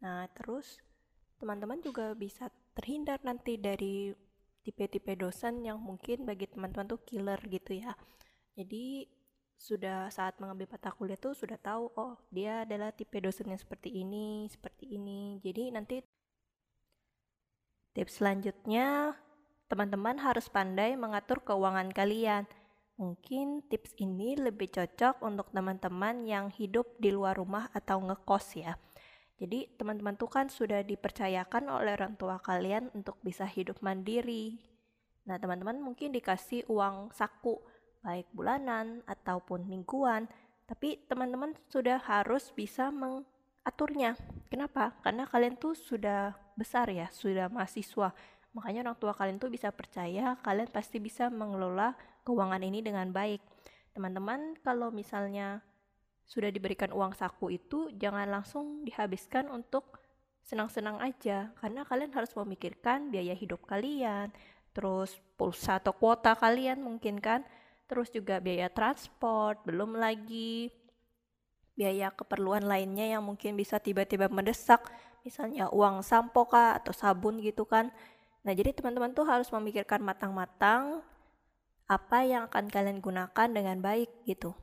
Nah, 0.00 0.30
terus 0.32 0.80
teman-teman 1.38 1.78
juga 1.82 2.16
bisa 2.18 2.50
terhindar 2.74 3.22
nanti 3.22 3.58
dari 3.58 4.10
tipe-tipe 4.68 5.16
dosen 5.16 5.64
yang 5.64 5.80
mungkin 5.80 6.28
bagi 6.28 6.44
teman-teman 6.50 6.92
tuh 6.92 7.00
killer 7.08 7.40
gitu 7.48 7.78
ya 7.78 7.96
jadi 8.52 9.08
sudah 9.58 10.12
saat 10.12 10.36
mengambil 10.38 10.70
mata 10.70 10.92
kuliah 10.92 11.16
tuh 11.16 11.32
sudah 11.32 11.56
tahu 11.56 11.88
oh 11.96 12.20
dia 12.30 12.68
adalah 12.68 12.92
tipe 12.92 13.16
dosen 13.18 13.48
yang 13.48 13.56
seperti 13.56 13.90
ini 13.90 14.44
seperti 14.52 14.92
ini 14.92 15.40
jadi 15.40 15.72
nanti 15.72 16.04
tips 17.92 18.20
selanjutnya 18.20 19.16
teman-teman 19.68 20.16
harus 20.18 20.48
pandai 20.48 20.96
mengatur 20.96 21.44
keuangan 21.44 21.92
kalian 21.92 22.48
mungkin 22.98 23.62
tips 23.68 23.94
ini 24.00 24.34
lebih 24.34 24.72
cocok 24.74 25.22
untuk 25.22 25.52
teman-teman 25.54 26.26
yang 26.26 26.50
hidup 26.50 26.98
di 26.98 27.14
luar 27.14 27.38
rumah 27.38 27.70
atau 27.70 28.02
ngekos 28.02 28.58
ya 28.58 28.74
jadi 29.38 29.70
teman-teman 29.78 30.18
tuh 30.18 30.26
kan 30.26 30.50
sudah 30.50 30.82
dipercayakan 30.82 31.70
oleh 31.70 31.94
orang 31.94 32.18
tua 32.18 32.42
kalian 32.42 32.90
untuk 32.90 33.22
bisa 33.22 33.46
hidup 33.46 33.78
mandiri. 33.86 34.58
Nah 35.30 35.38
teman-teman 35.38 35.78
mungkin 35.78 36.10
dikasih 36.10 36.66
uang 36.66 37.14
saku 37.14 37.62
baik 38.02 38.26
bulanan 38.34 39.06
ataupun 39.06 39.70
mingguan. 39.70 40.26
Tapi 40.66 41.06
teman-teman 41.06 41.54
sudah 41.70 42.02
harus 42.02 42.50
bisa 42.50 42.90
mengaturnya. 43.62 44.14
Kenapa? 44.48 44.96
Karena 45.04 45.28
kalian 45.28 45.58
tuh 45.60 45.76
sudah 45.76 46.32
besar 46.56 46.88
ya, 46.88 47.10
sudah 47.12 47.52
mahasiswa. 47.52 48.14
Makanya 48.56 48.88
orang 48.88 48.98
tua 48.98 49.12
kalian 49.12 49.38
tuh 49.38 49.52
bisa 49.52 49.68
percaya 49.70 50.34
kalian 50.40 50.72
pasti 50.72 50.98
bisa 50.98 51.28
mengelola 51.28 51.94
keuangan 52.24 52.64
ini 52.64 52.80
dengan 52.80 53.12
baik. 53.12 53.44
Teman-teman 53.92 54.56
kalau 54.64 54.88
misalnya 54.88 55.60
sudah 56.28 56.52
diberikan 56.52 56.92
uang 56.92 57.16
saku 57.16 57.56
itu 57.56 57.88
jangan 57.96 58.28
langsung 58.28 58.84
dihabiskan 58.84 59.48
untuk 59.48 59.96
senang-senang 60.44 61.00
aja 61.00 61.52
karena 61.60 61.84
kalian 61.84 62.12
harus 62.12 62.32
memikirkan 62.36 63.08
biaya 63.12 63.32
hidup 63.36 63.64
kalian 63.68 64.32
terus 64.76 65.16
pulsa 65.36 65.80
atau 65.80 65.96
kuota 65.96 66.36
kalian 66.36 66.80
mungkin 66.80 67.20
kan 67.20 67.44
terus 67.88 68.12
juga 68.12 68.40
biaya 68.40 68.68
transport 68.68 69.60
belum 69.64 69.96
lagi 69.96 70.68
biaya 71.78 72.10
keperluan 72.10 72.66
lainnya 72.66 73.06
yang 73.14 73.22
mungkin 73.22 73.54
bisa 73.54 73.78
tiba-tiba 73.78 74.26
mendesak 74.26 74.82
misalnya 75.22 75.70
uang 75.70 76.02
sampo 76.02 76.50
kah 76.50 76.74
atau 76.74 76.90
sabun 76.90 77.38
gitu 77.38 77.62
kan 77.62 77.94
nah 78.42 78.50
jadi 78.50 78.74
teman-teman 78.74 79.14
tuh 79.14 79.22
harus 79.22 79.46
memikirkan 79.54 80.02
matang-matang 80.02 81.06
apa 81.86 82.18
yang 82.26 82.50
akan 82.50 82.66
kalian 82.66 82.98
gunakan 82.98 83.48
dengan 83.48 83.78
baik 83.78 84.10
gitu 84.26 84.58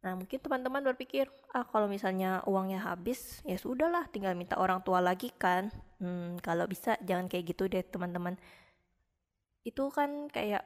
Nah, 0.00 0.16
mungkin 0.16 0.40
teman-teman 0.40 0.80
berpikir, 0.80 1.28
ah 1.52 1.60
kalau 1.68 1.84
misalnya 1.84 2.40
uangnya 2.48 2.80
habis, 2.88 3.44
ya 3.44 3.60
sudahlah, 3.60 4.08
tinggal 4.08 4.32
minta 4.32 4.56
orang 4.56 4.80
tua 4.80 4.96
lagi 5.04 5.28
kan. 5.36 5.68
Hmm, 6.00 6.40
kalau 6.40 6.64
bisa 6.64 6.96
jangan 7.04 7.28
kayak 7.28 7.52
gitu 7.52 7.68
deh 7.68 7.84
teman-teman. 7.84 8.40
Itu 9.60 9.92
kan 9.92 10.32
kayak 10.32 10.64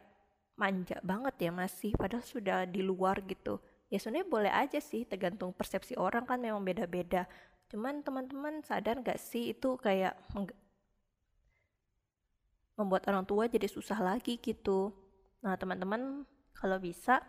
manja 0.55 1.03
banget 1.03 1.35
ya 1.43 1.51
masih, 1.51 1.99
padahal 1.99 2.23
sudah 2.23 2.63
di 2.63 2.79
luar 2.87 3.27
gitu. 3.27 3.59
Ya 3.93 4.01
sebenarnya 4.01 4.29
boleh 4.29 4.53
aja 4.53 4.81
sih, 4.81 5.05
tergantung 5.05 5.53
persepsi 5.53 5.95
orang 5.97 6.25
kan 6.25 6.41
memang 6.41 6.65
beda-beda. 6.65 7.29
Cuman 7.69 8.01
teman-teman 8.05 8.65
sadar 8.65 9.01
gak 9.01 9.21
sih 9.21 9.53
itu 9.57 9.77
kayak 9.81 10.17
membuat 12.75 13.07
orang 13.07 13.25
tua 13.25 13.47
jadi 13.47 13.71
susah 13.71 13.99
lagi 14.03 14.41
gitu. 14.43 14.91
Nah 15.45 15.55
teman-teman 15.55 16.27
kalau 16.57 16.79
bisa 16.81 17.23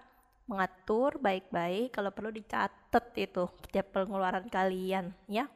mengatur 0.45 1.17
baik-baik 1.17 1.89
kalau 1.93 2.13
perlu 2.13 2.29
dicatat 2.29 3.05
itu 3.17 3.49
setiap 3.65 3.97
pengeluaran 3.97 4.45
kalian 4.45 5.09
ya 5.25 5.49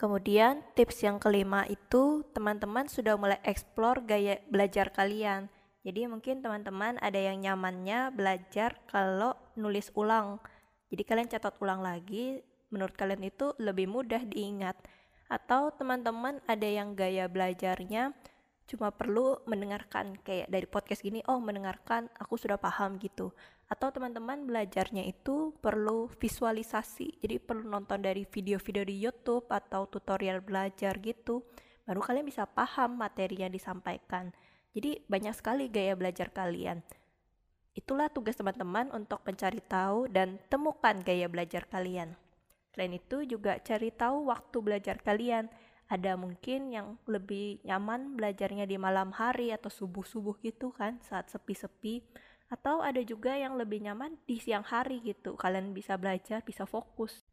Kemudian 0.00 0.64
tips 0.72 1.04
yang 1.04 1.20
kelima 1.20 1.68
itu 1.68 2.24
teman-teman 2.32 2.88
sudah 2.88 3.20
mulai 3.20 3.36
explore 3.44 4.00
gaya 4.00 4.40
belajar 4.48 4.88
kalian. 4.96 5.52
Jadi 5.80 6.04
mungkin 6.04 6.44
teman-teman 6.44 7.00
ada 7.00 7.16
yang 7.16 7.40
nyamannya 7.40 8.12
belajar 8.12 8.76
kalau 8.88 9.32
nulis 9.56 9.88
ulang. 9.96 10.36
Jadi 10.92 11.02
kalian 11.06 11.28
catat 11.30 11.56
ulang 11.62 11.80
lagi, 11.80 12.44
menurut 12.68 12.92
kalian 12.92 13.24
itu 13.24 13.56
lebih 13.56 13.88
mudah 13.88 14.20
diingat. 14.28 14.76
Atau 15.30 15.72
teman-teman 15.78 16.42
ada 16.44 16.68
yang 16.68 16.92
gaya 16.92 17.30
belajarnya 17.30 18.12
cuma 18.70 18.94
perlu 18.94 19.34
mendengarkan 19.50 20.14
kayak 20.22 20.46
dari 20.46 20.62
podcast 20.62 21.02
gini 21.02 21.26
oh 21.26 21.42
mendengarkan 21.42 22.06
aku 22.22 22.38
sudah 22.38 22.54
paham 22.54 23.02
gitu 23.02 23.34
atau 23.66 23.90
teman-teman 23.90 24.46
belajarnya 24.46 25.10
itu 25.10 25.50
perlu 25.58 26.06
visualisasi 26.22 27.18
jadi 27.18 27.42
perlu 27.42 27.66
nonton 27.66 27.98
dari 27.98 28.22
video-video 28.22 28.86
di 28.86 29.02
YouTube 29.02 29.50
atau 29.50 29.90
tutorial 29.90 30.38
belajar 30.38 31.02
gitu 31.02 31.42
baru 31.82 31.98
kalian 31.98 32.22
bisa 32.22 32.46
paham 32.46 32.94
materi 32.94 33.42
yang 33.42 33.50
disampaikan 33.50 34.30
jadi 34.76 35.02
banyak 35.06 35.34
sekali 35.34 35.66
gaya 35.70 35.94
belajar 35.98 36.30
kalian 36.30 36.82
itulah 37.74 38.10
tugas 38.10 38.34
teman-teman 38.34 38.90
untuk 38.90 39.22
mencari 39.22 39.62
tahu 39.62 40.10
dan 40.10 40.42
temukan 40.50 40.98
gaya 41.02 41.30
belajar 41.30 41.64
kalian 41.70 42.18
Selain 42.70 42.94
itu 42.94 43.26
juga 43.26 43.58
cari 43.58 43.90
tahu 43.90 44.30
waktu 44.30 44.56
belajar 44.62 44.96
kalian. 45.02 45.50
Ada 45.90 46.14
mungkin 46.14 46.70
yang 46.70 46.94
lebih 47.10 47.58
nyaman 47.66 48.14
belajarnya 48.14 48.62
di 48.62 48.78
malam 48.78 49.10
hari 49.10 49.50
atau 49.50 49.66
subuh-subuh 49.66 50.38
gitu 50.38 50.70
kan 50.70 51.02
saat 51.02 51.26
sepi-sepi. 51.34 52.06
Atau 52.50 52.82
ada 52.82 53.02
juga 53.02 53.34
yang 53.34 53.58
lebih 53.58 53.82
nyaman 53.82 54.18
di 54.26 54.38
siang 54.38 54.62
hari 54.62 55.02
gitu. 55.02 55.34
Kalian 55.34 55.74
bisa 55.74 55.98
belajar, 55.98 56.46
bisa 56.46 56.62
fokus. 56.62 57.26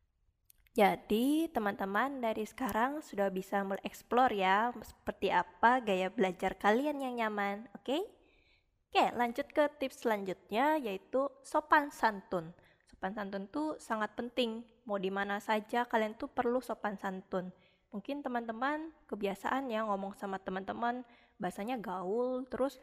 Jadi, 0.78 1.50
teman-teman 1.50 2.22
dari 2.22 2.46
sekarang 2.46 3.02
sudah 3.02 3.34
bisa 3.34 3.66
mulai 3.66 3.82
explore 3.82 4.30
ya, 4.30 4.70
seperti 4.78 5.34
apa 5.34 5.82
gaya 5.82 6.14
belajar 6.14 6.54
kalian 6.54 7.02
yang 7.02 7.18
nyaman, 7.18 7.66
oke? 7.74 7.82
Okay? 7.82 8.02
Oke, 8.88 9.04
lanjut 9.18 9.48
ke 9.52 9.64
tips 9.82 10.06
selanjutnya 10.06 10.78
yaitu 10.78 11.28
sopan 11.42 11.90
santun. 11.90 12.54
Sopan 12.88 13.12
santun 13.18 13.50
itu 13.50 13.76
sangat 13.82 14.16
penting. 14.16 14.64
Mau 14.88 14.96
di 15.02 15.12
mana 15.12 15.42
saja 15.44 15.84
kalian 15.84 16.16
tuh 16.16 16.32
perlu 16.32 16.64
sopan 16.64 16.96
santun. 16.96 17.52
Mungkin 17.92 18.24
teman-teman 18.24 18.94
kebiasaan 19.12 19.74
ya 19.74 19.84
ngomong 19.84 20.16
sama 20.16 20.40
teman-teman 20.40 21.04
bahasanya 21.42 21.82
gaul, 21.82 22.48
terus 22.48 22.80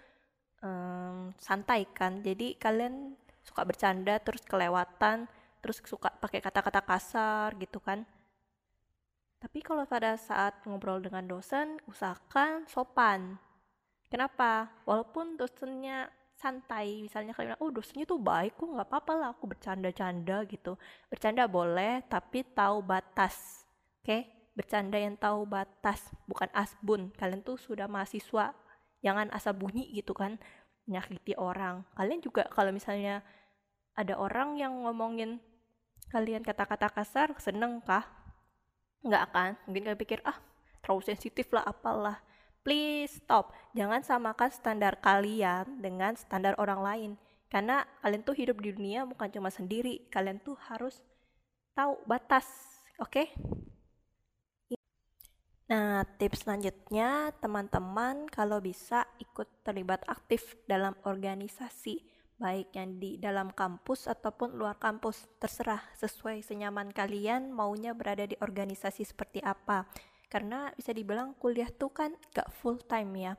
um, 0.60 1.32
santai 1.40 1.88
kan. 1.88 2.20
Jadi 2.20 2.58
kalian 2.60 3.16
suka 3.40 3.64
bercanda 3.64 4.20
terus 4.20 4.44
kelewatan 4.44 5.24
terus 5.64 5.80
suka 5.80 6.12
pakai 6.12 6.44
kata-kata 6.44 6.84
kasar 6.84 7.56
gitu 7.56 7.80
kan. 7.80 8.04
Tapi 9.40 9.64
kalau 9.64 9.88
pada 9.88 10.20
saat 10.20 10.60
ngobrol 10.68 11.00
dengan 11.00 11.24
dosen 11.24 11.80
usahakan 11.88 12.68
sopan. 12.68 13.40
Kenapa? 14.12 14.68
Walaupun 14.84 15.40
dosennya 15.40 16.12
santai 16.36 17.00
misalnya 17.00 17.32
kalian 17.32 17.56
oh 17.62 17.72
dosennya 17.72 18.04
tuh 18.04 18.20
baik 18.20 18.58
kok 18.60 18.68
nggak 18.68 18.88
apa-apa 18.90 19.12
lah 19.16 19.28
aku 19.32 19.48
bercanda-canda 19.48 20.44
gitu. 20.44 20.76
Bercanda 21.08 21.48
boleh 21.48 22.04
tapi 22.12 22.44
tahu 22.44 22.84
batas 22.84 23.64
oke? 24.04 24.12
Okay? 24.12 24.22
bercanda 24.54 24.96
yang 25.00 25.18
tahu 25.18 25.48
batas 25.48 26.12
bukan 26.30 26.46
asbun. 26.54 27.10
Kalian 27.18 27.42
tuh 27.42 27.58
sudah 27.58 27.90
mahasiswa 27.90 28.54
jangan 29.02 29.28
asal 29.34 29.52
bunyi 29.56 29.90
gitu 29.92 30.12
kan 30.14 30.38
menyakiti 30.86 31.34
orang. 31.36 31.82
Kalian 31.96 32.22
juga 32.22 32.46
kalau 32.52 32.70
misalnya 32.70 33.20
ada 33.94 34.14
orang 34.18 34.58
yang 34.58 34.72
ngomongin 34.86 35.42
kalian 36.12 36.42
kata-kata 36.42 36.90
kasar 36.90 37.32
seneng 37.38 37.80
kah? 37.84 38.04
Nggak 39.04 39.22
akan 39.30 39.50
mungkin 39.68 39.82
kalian 39.88 40.00
pikir 40.00 40.18
ah 40.24 40.36
terlalu 40.84 41.04
sensitif 41.04 41.48
lah 41.52 41.64
apalah. 41.64 42.20
Please 42.64 43.20
stop. 43.20 43.52
Jangan 43.76 44.00
samakan 44.00 44.48
standar 44.48 44.96
kalian 45.00 45.84
dengan 45.84 46.16
standar 46.16 46.56
orang 46.56 46.80
lain. 46.80 47.10
Karena 47.52 47.84
kalian 48.00 48.24
tuh 48.24 48.36
hidup 48.36 48.56
di 48.60 48.72
dunia 48.72 49.04
bukan 49.04 49.28
cuma 49.28 49.52
sendiri. 49.52 50.08
Kalian 50.08 50.40
tuh 50.40 50.56
harus 50.72 51.04
tahu 51.76 52.00
batas 52.08 52.48
oke? 52.96 53.12
Okay? 53.12 53.26
Nah, 55.64 56.04
tips 56.20 56.44
selanjutnya, 56.44 57.32
teman-teman 57.40 58.28
kalau 58.28 58.60
bisa 58.60 59.08
ikut 59.16 59.48
terlibat 59.64 60.04
aktif 60.04 60.60
dalam 60.68 60.92
organisasi 61.08 62.13
baik 62.44 62.76
yang 62.76 63.00
di 63.00 63.16
dalam 63.16 63.48
kampus 63.48 64.04
ataupun 64.04 64.60
luar 64.60 64.76
kampus. 64.76 65.24
Terserah 65.40 65.80
sesuai 65.96 66.44
senyaman 66.44 66.92
kalian 66.92 67.48
maunya 67.48 67.96
berada 67.96 68.28
di 68.28 68.36
organisasi 68.36 69.08
seperti 69.08 69.40
apa. 69.40 69.88
Karena 70.28 70.68
bisa 70.76 70.92
dibilang 70.92 71.32
kuliah 71.40 71.72
tuh 71.72 71.88
kan 71.96 72.12
gak 72.36 72.52
full 72.52 72.76
time 72.84 73.16
ya. 73.16 73.32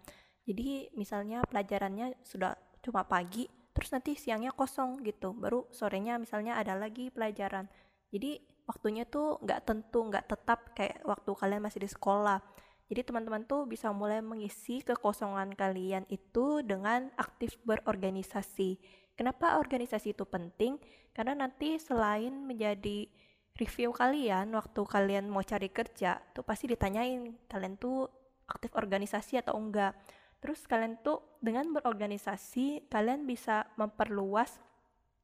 Jadi 0.49 0.89
misalnya 0.97 1.45
pelajarannya 1.45 2.17
sudah 2.25 2.57
cuma 2.81 3.05
pagi 3.05 3.45
terus 3.75 3.93
nanti 3.93 4.17
siangnya 4.17 4.49
kosong 4.49 5.05
gitu. 5.05 5.37
Baru 5.37 5.69
sorenya 5.69 6.17
misalnya 6.17 6.57
ada 6.57 6.73
lagi 6.73 7.13
pelajaran. 7.13 7.69
Jadi 8.09 8.41
waktunya 8.65 9.05
tuh 9.05 9.37
gak 9.45 9.69
tentu 9.69 10.09
gak 10.09 10.25
tetap 10.25 10.73
kayak 10.73 11.05
waktu 11.05 11.29
kalian 11.37 11.61
masih 11.61 11.85
di 11.85 11.89
sekolah 11.93 12.41
jadi 12.85 13.01
teman-teman 13.01 13.41
tuh 13.49 13.65
bisa 13.65 13.89
mulai 13.89 14.21
mengisi 14.21 14.85
kekosongan 14.85 15.57
kalian 15.57 16.05
itu 16.05 16.61
dengan 16.61 17.09
aktif 17.17 17.57
berorganisasi. 17.65 18.77
Kenapa 19.17 19.57
organisasi 19.57 20.13
itu 20.13 20.21
penting? 20.29 20.77
Karena 21.09 21.33
nanti 21.33 21.81
selain 21.81 22.45
menjadi 22.45 23.09
review 23.57 23.89
kalian 23.89 24.53
waktu 24.53 24.81
kalian 24.85 25.31
mau 25.31 25.41
cari 25.41 25.71
kerja, 25.71 26.21
tuh 26.35 26.45
pasti 26.45 26.69
ditanyain 26.69 27.33
kalian 27.49 27.79
tuh 27.79 28.05
aktif 28.45 28.69
organisasi 28.77 29.41
atau 29.41 29.57
enggak. 29.57 29.97
Terus 30.37 30.61
kalian 30.69 31.01
tuh 31.01 31.41
dengan 31.41 31.65
berorganisasi, 31.73 32.85
kalian 32.85 33.25
bisa 33.25 33.65
memperluas 33.81 34.61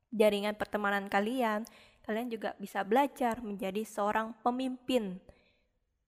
jaringan 0.10 0.58
pertemanan 0.58 1.06
kalian. 1.06 1.62
Kalian 2.02 2.34
juga 2.34 2.58
bisa 2.58 2.82
belajar 2.82 3.38
menjadi 3.45 3.86
seorang 3.86 4.34
pemimpin. 4.41 5.21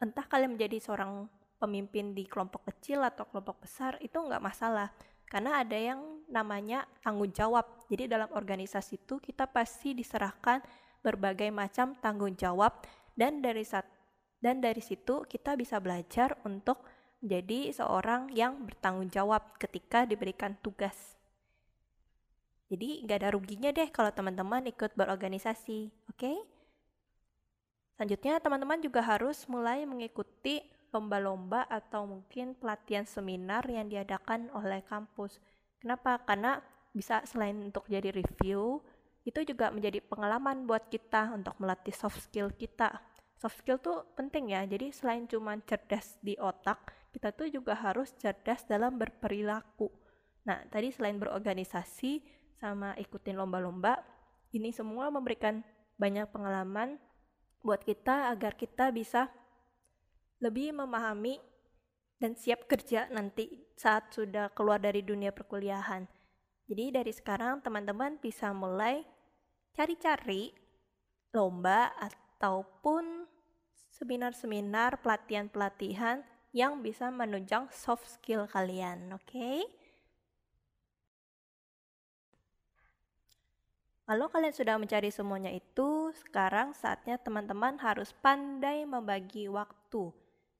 Entah 0.01 0.25
kalian 0.25 0.57
menjadi 0.57 0.81
seorang 0.81 1.29
pemimpin 1.63 2.11
di 2.11 2.27
kelompok 2.27 2.67
kecil 2.67 2.99
atau 3.07 3.23
kelompok 3.23 3.63
besar 3.63 3.95
itu 4.03 4.19
nggak 4.19 4.43
masalah. 4.43 4.91
Karena 5.23 5.63
ada 5.63 5.79
yang 5.79 6.27
namanya 6.27 6.83
tanggung 6.99 7.31
jawab. 7.31 7.63
Jadi 7.87 8.11
dalam 8.11 8.27
organisasi 8.35 9.07
itu 9.07 9.23
kita 9.23 9.47
pasti 9.47 9.95
diserahkan 9.95 10.59
berbagai 10.99 11.47
macam 11.55 11.95
tanggung 12.03 12.35
jawab. 12.35 12.83
Dan 13.15 13.39
dari 13.39 13.63
saat 13.63 13.87
dan 14.43 14.59
dari 14.59 14.83
situ 14.83 15.23
kita 15.23 15.55
bisa 15.55 15.79
belajar 15.79 16.35
untuk 16.43 16.83
menjadi 17.23 17.71
seorang 17.71 18.27
yang 18.35 18.67
bertanggung 18.67 19.07
jawab 19.07 19.55
ketika 19.55 20.03
diberikan 20.03 20.59
tugas. 20.59 21.15
Jadi 22.67 23.07
nggak 23.07 23.17
ada 23.23 23.29
ruginya 23.31 23.71
deh 23.71 23.87
kalau 23.87 24.11
teman-teman 24.11 24.67
ikut 24.67 24.91
berorganisasi 24.99 25.87
oke? 26.11 26.19
Okay? 26.19 26.35
Selanjutnya, 27.93 28.41
teman-teman 28.41 28.81
juga 28.81 29.05
harus 29.05 29.45
mulai 29.45 29.85
mengikuti 29.85 30.65
lomba-lomba 30.93 31.65
atau 31.65 32.05
mungkin 32.05 32.53
pelatihan 32.53 33.03
seminar 33.09 33.65
yang 33.65 33.89
diadakan 33.89 34.53
oleh 34.53 34.85
kampus. 34.85 35.41
Kenapa? 35.81 36.21
Karena 36.21 36.61
bisa 36.93 37.25
selain 37.25 37.57
untuk 37.57 37.89
jadi 37.89 38.13
review, 38.13 38.79
itu 39.25 39.41
juga 39.41 39.73
menjadi 39.73 39.99
pengalaman 40.05 40.69
buat 40.69 40.87
kita 40.93 41.33
untuk 41.33 41.57
melatih 41.57 41.91
soft 41.91 42.21
skill 42.21 42.53
kita. 42.53 43.01
Soft 43.41 43.59
skill 43.65 43.81
tuh 43.81 44.05
penting 44.13 44.53
ya, 44.53 44.63
jadi 44.69 44.93
selain 44.93 45.25
cuma 45.25 45.57
cerdas 45.65 46.15
di 46.21 46.37
otak, 46.37 46.93
kita 47.11 47.33
tuh 47.33 47.49
juga 47.49 47.73
harus 47.73 48.13
cerdas 48.15 48.63
dalam 48.69 48.95
berperilaku. 48.95 49.89
Nah, 50.45 50.61
tadi 50.69 50.93
selain 50.93 51.17
berorganisasi 51.17 52.23
sama 52.61 52.95
ikutin 52.95 53.35
lomba-lomba, 53.35 53.99
ini 54.53 54.69
semua 54.69 55.09
memberikan 55.09 55.65
banyak 55.97 56.29
pengalaman 56.29 57.01
buat 57.63 57.81
kita 57.81 58.31
agar 58.31 58.53
kita 58.59 58.91
bisa 58.91 59.31
lebih 60.43 60.75
memahami 60.75 61.39
dan 62.19 62.35
siap 62.35 62.67
kerja 62.67 63.07
nanti 63.07 63.63
saat 63.79 64.11
sudah 64.11 64.51
keluar 64.51 64.83
dari 64.83 64.99
dunia 64.99 65.31
perkuliahan. 65.31 66.03
Jadi 66.67 66.91
dari 66.91 67.11
sekarang 67.15 67.63
teman-teman 67.63 68.19
bisa 68.19 68.51
mulai 68.51 69.07
cari-cari 69.71 70.51
lomba 71.31 71.95
ataupun 71.95 73.23
seminar-seminar 73.87 74.99
pelatihan-pelatihan 74.99 76.23
yang 76.51 76.83
bisa 76.83 77.07
menunjang 77.07 77.71
soft 77.71 78.05
skill 78.19 78.45
kalian, 78.51 79.15
oke? 79.15 79.23
Okay? 79.31 79.63
Kalau 84.03 84.27
kalian 84.27 84.51
sudah 84.51 84.75
mencari 84.75 85.09
semuanya 85.09 85.49
itu, 85.49 86.11
sekarang 86.11 86.75
saatnya 86.75 87.15
teman-teman 87.15 87.79
harus 87.79 88.11
pandai 88.19 88.83
membagi 88.83 89.47
waktu 89.47 90.11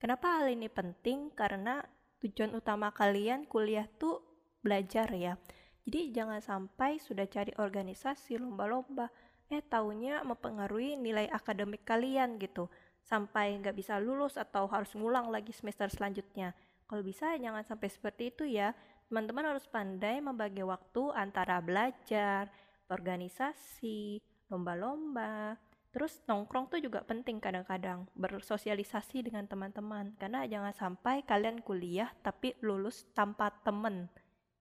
Kenapa 0.04 0.36
hal 0.36 0.52
ini 0.52 0.68
penting? 0.68 1.32
Karena 1.32 1.80
tujuan 2.20 2.52
utama 2.52 2.92
kalian 2.92 3.48
kuliah 3.48 3.88
tuh 3.96 4.20
belajar 4.60 5.08
ya. 5.16 5.40
Jadi 5.88 6.12
jangan 6.12 6.44
sampai 6.44 7.00
sudah 7.00 7.24
cari 7.24 7.56
organisasi 7.56 8.36
lomba-lomba, 8.36 9.08
eh 9.48 9.64
taunya 9.64 10.20
mempengaruhi 10.20 11.00
nilai 11.00 11.32
akademik 11.32 11.88
kalian 11.88 12.36
gitu. 12.36 12.68
Sampai 13.00 13.56
nggak 13.56 13.72
bisa 13.80 13.96
lulus 13.96 14.36
atau 14.36 14.68
harus 14.68 14.92
ngulang 14.92 15.32
lagi 15.32 15.56
semester 15.56 15.88
selanjutnya. 15.88 16.52
Kalau 16.84 17.00
bisa 17.00 17.32
jangan 17.40 17.64
sampai 17.64 17.88
seperti 17.88 18.28
itu 18.28 18.44
ya. 18.44 18.76
Teman-teman 19.08 19.56
harus 19.56 19.64
pandai 19.64 20.20
membagi 20.20 20.60
waktu 20.68 21.16
antara 21.16 21.64
belajar, 21.64 22.52
organisasi, 22.92 24.20
lomba-lomba, 24.52 25.56
Terus 25.94 26.18
nongkrong 26.26 26.74
tuh 26.74 26.82
juga 26.82 27.06
penting 27.06 27.38
kadang-kadang 27.38 28.10
bersosialisasi 28.18 29.30
dengan 29.30 29.46
teman-teman 29.46 30.18
karena 30.18 30.42
jangan 30.42 30.74
sampai 30.74 31.22
kalian 31.22 31.62
kuliah 31.62 32.10
tapi 32.18 32.58
lulus 32.66 33.06
tanpa 33.14 33.54
temen. 33.62 34.10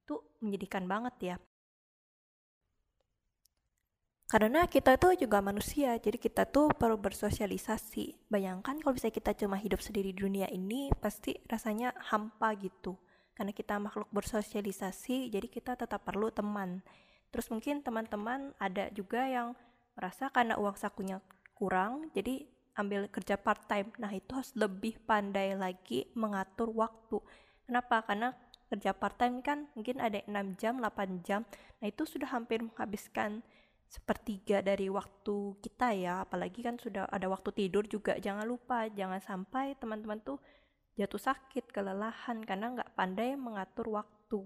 Itu 0.06 0.22
menyedihkan 0.46 0.86
banget 0.86 1.34
ya. 1.34 1.36
Karena 4.30 4.66
kita 4.70 4.98
tuh 4.98 5.14
juga 5.14 5.42
manusia, 5.46 5.94
jadi 5.98 6.18
kita 6.18 6.50
tuh 6.50 6.70
perlu 6.74 6.98
bersosialisasi. 6.98 8.30
Bayangkan 8.34 8.82
kalau 8.82 8.94
bisa 8.94 9.10
kita 9.14 9.34
cuma 9.34 9.62
hidup 9.62 9.78
sendiri 9.78 10.10
di 10.10 10.26
dunia 10.26 10.50
ini, 10.50 10.90
pasti 10.98 11.38
rasanya 11.46 11.94
hampa 12.14 12.54
gitu. 12.58 12.98
Karena 13.38 13.54
kita 13.54 13.78
makhluk 13.78 14.10
bersosialisasi, 14.10 15.30
jadi 15.34 15.46
kita 15.50 15.78
tetap 15.78 16.02
perlu 16.02 16.34
teman. 16.34 16.82
Terus 17.30 17.50
mungkin 17.54 17.86
teman-teman 17.86 18.58
ada 18.58 18.90
juga 18.94 19.26
yang 19.26 19.54
merasa 19.94 20.30
karena 20.34 20.58
uang 20.58 20.76
sakunya 20.78 21.22
kurang 21.54 22.10
jadi 22.12 22.46
ambil 22.74 23.06
kerja 23.10 23.38
part 23.38 23.70
time. 23.70 23.94
Nah, 24.02 24.10
itu 24.14 24.34
harus 24.34 24.54
lebih 24.58 24.98
pandai 25.06 25.54
lagi 25.54 26.10
mengatur 26.18 26.74
waktu. 26.74 27.22
Kenapa? 27.70 28.02
Karena 28.06 28.34
kerja 28.70 28.98
part 28.98 29.22
time 29.22 29.46
kan 29.46 29.70
mungkin 29.78 30.02
ada 30.02 30.18
6 30.26 30.58
jam, 30.58 30.82
8 30.82 31.22
jam. 31.22 31.46
Nah, 31.80 31.86
itu 31.86 32.04
sudah 32.10 32.30
hampir 32.34 32.66
menghabiskan 32.66 33.46
sepertiga 33.86 34.66
dari 34.66 34.90
waktu 34.90 35.62
kita 35.62 35.94
ya. 35.94 36.26
Apalagi 36.26 36.66
kan 36.66 36.82
sudah 36.82 37.06
ada 37.14 37.30
waktu 37.30 37.54
tidur 37.54 37.86
juga. 37.86 38.18
Jangan 38.18 38.50
lupa, 38.50 38.90
jangan 38.90 39.22
sampai 39.22 39.78
teman-teman 39.78 40.18
tuh 40.26 40.42
jatuh 40.98 41.22
sakit, 41.22 41.70
kelelahan 41.70 42.42
karena 42.42 42.74
nggak 42.74 42.94
pandai 42.98 43.38
mengatur 43.38 43.94
waktu. 43.94 44.42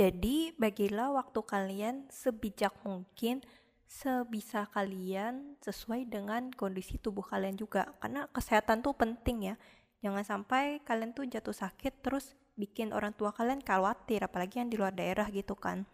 Jadi, 0.00 0.56
bagilah 0.56 1.12
waktu 1.12 1.44
kalian 1.44 2.08
sebijak 2.08 2.72
mungkin, 2.88 3.44
sebisa 3.84 4.64
kalian 4.72 5.60
sesuai 5.60 6.08
dengan 6.08 6.48
kondisi 6.56 6.96
tubuh 6.96 7.20
kalian 7.20 7.60
juga. 7.60 7.92
Karena 8.00 8.24
kesehatan 8.32 8.80
tuh 8.80 8.96
penting 8.96 9.52
ya. 9.52 9.60
Jangan 10.00 10.24
sampai 10.24 10.80
kalian 10.88 11.12
tuh 11.12 11.28
jatuh 11.28 11.52
sakit 11.52 12.00
terus 12.00 12.32
bikin 12.56 12.96
orang 12.96 13.12
tua 13.12 13.36
kalian 13.36 13.60
khawatir, 13.60 14.24
apalagi 14.24 14.64
yang 14.64 14.72
di 14.72 14.80
luar 14.80 14.96
daerah 14.96 15.28
gitu 15.28 15.52
kan. 15.52 15.84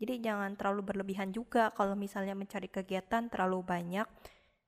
Jadi 0.00 0.24
jangan 0.24 0.56
terlalu 0.56 0.80
berlebihan 0.80 1.28
juga 1.28 1.68
kalau 1.76 1.92
misalnya 1.92 2.32
mencari 2.32 2.72
kegiatan 2.72 3.28
terlalu 3.28 3.60
banyak. 3.60 4.08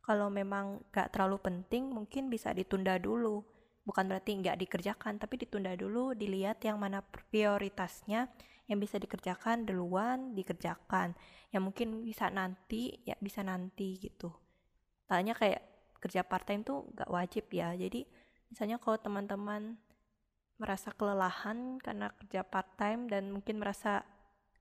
Kalau 0.05 0.29
memang 0.29 0.85
gak 0.93 1.17
terlalu 1.17 1.41
penting, 1.41 1.89
mungkin 1.89 2.29
bisa 2.29 2.53
ditunda 2.53 3.01
dulu. 3.01 3.41
Bukan 3.89 4.05
berarti 4.05 4.37
nggak 4.37 4.61
dikerjakan, 4.69 5.17
tapi 5.17 5.41
ditunda 5.41 5.73
dulu, 5.73 6.13
dilihat 6.13 6.61
yang 6.61 6.77
mana 6.77 7.01
prioritasnya, 7.01 8.29
yang 8.71 8.79
bisa 8.79 8.99
dikerjakan 8.99 9.67
duluan 9.67 10.35
dikerjakan. 10.37 11.15
Yang 11.51 11.63
mungkin 11.63 11.89
bisa 12.07 12.31
nanti 12.31 13.03
ya 13.03 13.19
bisa 13.19 13.43
nanti 13.43 13.99
gitu. 13.99 14.31
Tanya 15.07 15.35
kayak 15.37 15.63
kerja 15.99 16.27
part 16.27 16.47
time 16.47 16.63
tuh 16.67 16.87
nggak 16.95 17.11
wajib 17.11 17.47
ya. 17.51 17.75
Jadi 17.75 18.07
misalnya 18.51 18.79
kalau 18.83 18.99
teman-teman 18.99 19.79
merasa 20.59 20.95
kelelahan 20.95 21.83
karena 21.83 22.15
kerja 22.23 22.47
part 22.47 22.79
time 22.79 23.11
dan 23.11 23.35
mungkin 23.35 23.59
merasa 23.59 24.07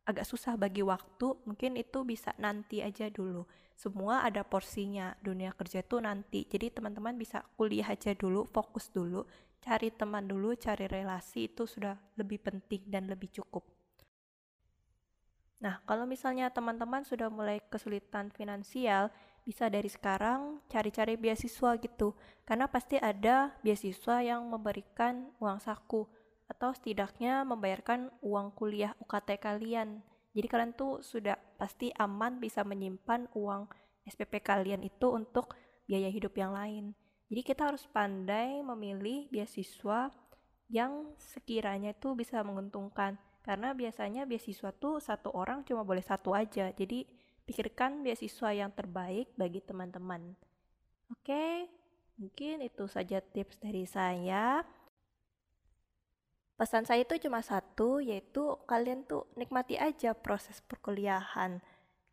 agak 0.01 0.25
susah 0.25 0.57
bagi 0.57 0.81
waktu 0.81 1.37
mungkin 1.45 1.77
itu 1.77 2.01
bisa 2.01 2.33
nanti 2.41 2.81
aja 2.81 3.07
dulu. 3.07 3.45
Semua 3.77 4.25
ada 4.25 4.41
porsinya 4.41 5.13
dunia 5.21 5.53
kerja 5.53 5.85
itu 5.85 6.01
nanti. 6.01 6.45
Jadi 6.49 6.73
teman-teman 6.73 7.17
bisa 7.17 7.45
kuliah 7.53 7.93
aja 7.93 8.17
dulu 8.17 8.49
fokus 8.49 8.89
dulu 8.89 9.25
cari 9.61 9.93
teman 9.93 10.25
dulu 10.25 10.57
cari 10.57 10.89
relasi 10.89 11.53
itu 11.53 11.69
sudah 11.69 11.93
lebih 12.17 12.41
penting 12.41 12.81
dan 12.89 13.05
lebih 13.05 13.29
cukup 13.29 13.80
Nah, 15.61 15.77
kalau 15.85 16.09
misalnya 16.09 16.49
teman-teman 16.49 17.05
sudah 17.05 17.29
mulai 17.29 17.61
kesulitan 17.69 18.33
finansial, 18.33 19.13
bisa 19.45 19.69
dari 19.69 19.89
sekarang 19.89 20.57
cari-cari 20.65 21.17
beasiswa 21.17 21.77
gitu. 21.77 22.17
Karena 22.45 22.65
pasti 22.65 22.97
ada 22.97 23.53
beasiswa 23.61 24.25
yang 24.25 24.49
memberikan 24.49 25.29
uang 25.37 25.61
saku 25.61 26.09
atau 26.49 26.73
setidaknya 26.73 27.45
membayarkan 27.45 28.09
uang 28.25 28.57
kuliah 28.57 28.97
UKT 28.99 29.37
kalian. 29.37 30.01
Jadi 30.33 30.47
kalian 30.49 30.73
tuh 30.73 31.05
sudah 31.05 31.37
pasti 31.61 31.93
aman 31.93 32.41
bisa 32.41 32.65
menyimpan 32.65 33.29
uang 33.37 33.69
SPP 34.09 34.41
kalian 34.41 34.81
itu 34.81 35.13
untuk 35.13 35.53
biaya 35.85 36.09
hidup 36.09 36.33
yang 36.35 36.57
lain. 36.57 36.97
Jadi 37.31 37.41
kita 37.47 37.71
harus 37.71 37.87
pandai 37.87 38.59
memilih 38.59 39.29
beasiswa 39.31 40.11
yang 40.71 41.13
sekiranya 41.19 41.91
itu 41.95 42.15
bisa 42.15 42.43
menguntungkan 42.43 43.19
karena 43.41 43.73
biasanya 43.73 44.29
beasiswa 44.29 44.69
tuh 44.69 45.01
satu 45.01 45.33
orang 45.33 45.65
cuma 45.65 45.81
boleh 45.81 46.05
satu 46.05 46.37
aja. 46.37 46.69
Jadi 46.69 47.05
pikirkan 47.45 48.05
beasiswa 48.05 48.53
yang 48.53 48.69
terbaik 48.69 49.33
bagi 49.33 49.59
teman-teman. 49.65 50.37
Oke 51.09 51.67
mungkin 52.21 52.61
itu 52.61 52.85
saja 52.85 53.17
tips 53.17 53.57
dari 53.57 53.89
saya. 53.89 54.61
Pesan 56.53 56.85
saya 56.85 57.01
itu 57.01 57.17
cuma 57.25 57.41
satu 57.41 57.97
yaitu 57.97 58.53
kalian 58.69 59.01
tuh 59.09 59.25
nikmati 59.33 59.81
aja 59.81 60.13
proses 60.13 60.61
perkuliahan. 60.61 61.57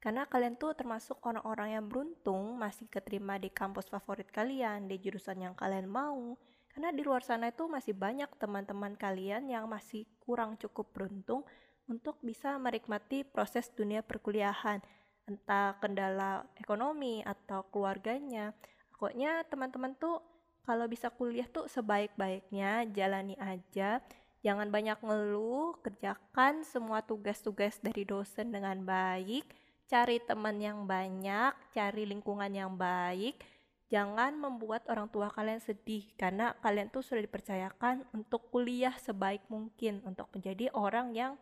Karena 0.00 0.24
kalian 0.24 0.56
tuh 0.56 0.72
termasuk 0.72 1.20
orang-orang 1.20 1.76
yang 1.76 1.84
beruntung 1.84 2.56
masih 2.56 2.88
keterima 2.88 3.36
di 3.36 3.52
kampus 3.52 3.92
favorit 3.92 4.30
kalian 4.32 4.88
di 4.88 4.96
jurusan 4.96 5.44
yang 5.44 5.54
kalian 5.58 5.90
mau 5.90 6.38
karena 6.78 6.94
di 6.94 7.02
luar 7.02 7.26
sana 7.26 7.50
itu 7.50 7.66
masih 7.66 7.90
banyak 7.90 8.30
teman-teman 8.38 8.94
kalian 8.94 9.50
yang 9.50 9.66
masih 9.66 10.06
kurang 10.22 10.54
cukup 10.62 10.86
beruntung 10.94 11.42
untuk 11.90 12.14
bisa 12.22 12.54
menikmati 12.54 13.26
proses 13.26 13.66
dunia 13.74 13.98
perkuliahan, 13.98 14.78
entah 15.26 15.74
kendala 15.82 16.46
ekonomi 16.54 17.18
atau 17.26 17.66
keluarganya. 17.74 18.54
Pokoknya 18.94 19.42
teman-teman 19.50 19.98
tuh 19.98 20.22
kalau 20.62 20.86
bisa 20.86 21.10
kuliah 21.10 21.50
tuh 21.50 21.66
sebaik-baiknya 21.66 22.86
jalani 22.94 23.34
aja. 23.42 23.98
Jangan 24.46 24.70
banyak 24.70 25.02
ngeluh, 25.02 25.82
kerjakan 25.82 26.62
semua 26.62 27.02
tugas-tugas 27.02 27.82
dari 27.82 28.06
dosen 28.06 28.54
dengan 28.54 28.86
baik, 28.86 29.50
cari 29.90 30.22
teman 30.22 30.62
yang 30.62 30.86
banyak, 30.86 31.58
cari 31.74 32.06
lingkungan 32.06 32.54
yang 32.54 32.78
baik, 32.78 33.42
Jangan 33.88 34.36
membuat 34.36 34.84
orang 34.92 35.08
tua 35.08 35.32
kalian 35.32 35.64
sedih 35.64 36.04
karena 36.20 36.52
kalian 36.60 36.92
tuh 36.92 37.00
sudah 37.00 37.24
dipercayakan 37.24 38.04
untuk 38.12 38.52
kuliah 38.52 38.92
sebaik 39.00 39.48
mungkin 39.48 40.04
untuk 40.04 40.28
menjadi 40.36 40.68
orang 40.76 41.16
yang 41.16 41.32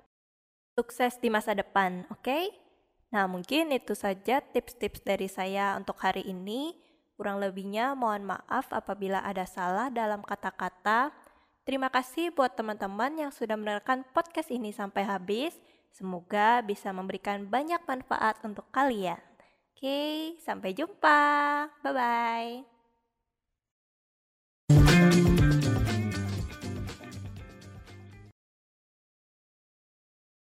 sukses 0.79 1.19
di 1.19 1.27
masa 1.27 1.59
depan, 1.59 2.07
oke? 2.07 2.23
Okay? 2.23 2.55
Nah, 3.11 3.27
mungkin 3.27 3.75
itu 3.75 3.99
saja 3.99 4.39
tips-tips 4.39 5.03
dari 5.03 5.27
saya 5.27 5.75
untuk 5.75 5.99
hari 5.99 6.23
ini. 6.27 6.75
Kurang 7.17 7.41
lebihnya 7.41 7.97
mohon 7.97 8.29
maaf 8.29 8.71
apabila 8.71 9.25
ada 9.27 9.43
salah 9.49 9.91
dalam 9.91 10.23
kata-kata. 10.23 11.11
Terima 11.67 11.91
kasih 11.91 12.31
buat 12.31 12.55
teman-teman 12.55 13.11
yang 13.27 13.33
sudah 13.35 13.59
mendengarkan 13.59 14.07
podcast 14.15 14.55
ini 14.55 14.71
sampai 14.71 15.03
habis. 15.03 15.57
Semoga 15.91 16.63
bisa 16.63 16.93
memberikan 16.93 17.49
banyak 17.49 17.83
manfaat 17.89 18.39
untuk 18.45 18.69
kalian. 18.71 19.19
Oke, 19.77 20.41
sampai 20.41 20.73
jumpa. 20.73 21.69
Bye 21.85 21.93
bye. 21.93 22.76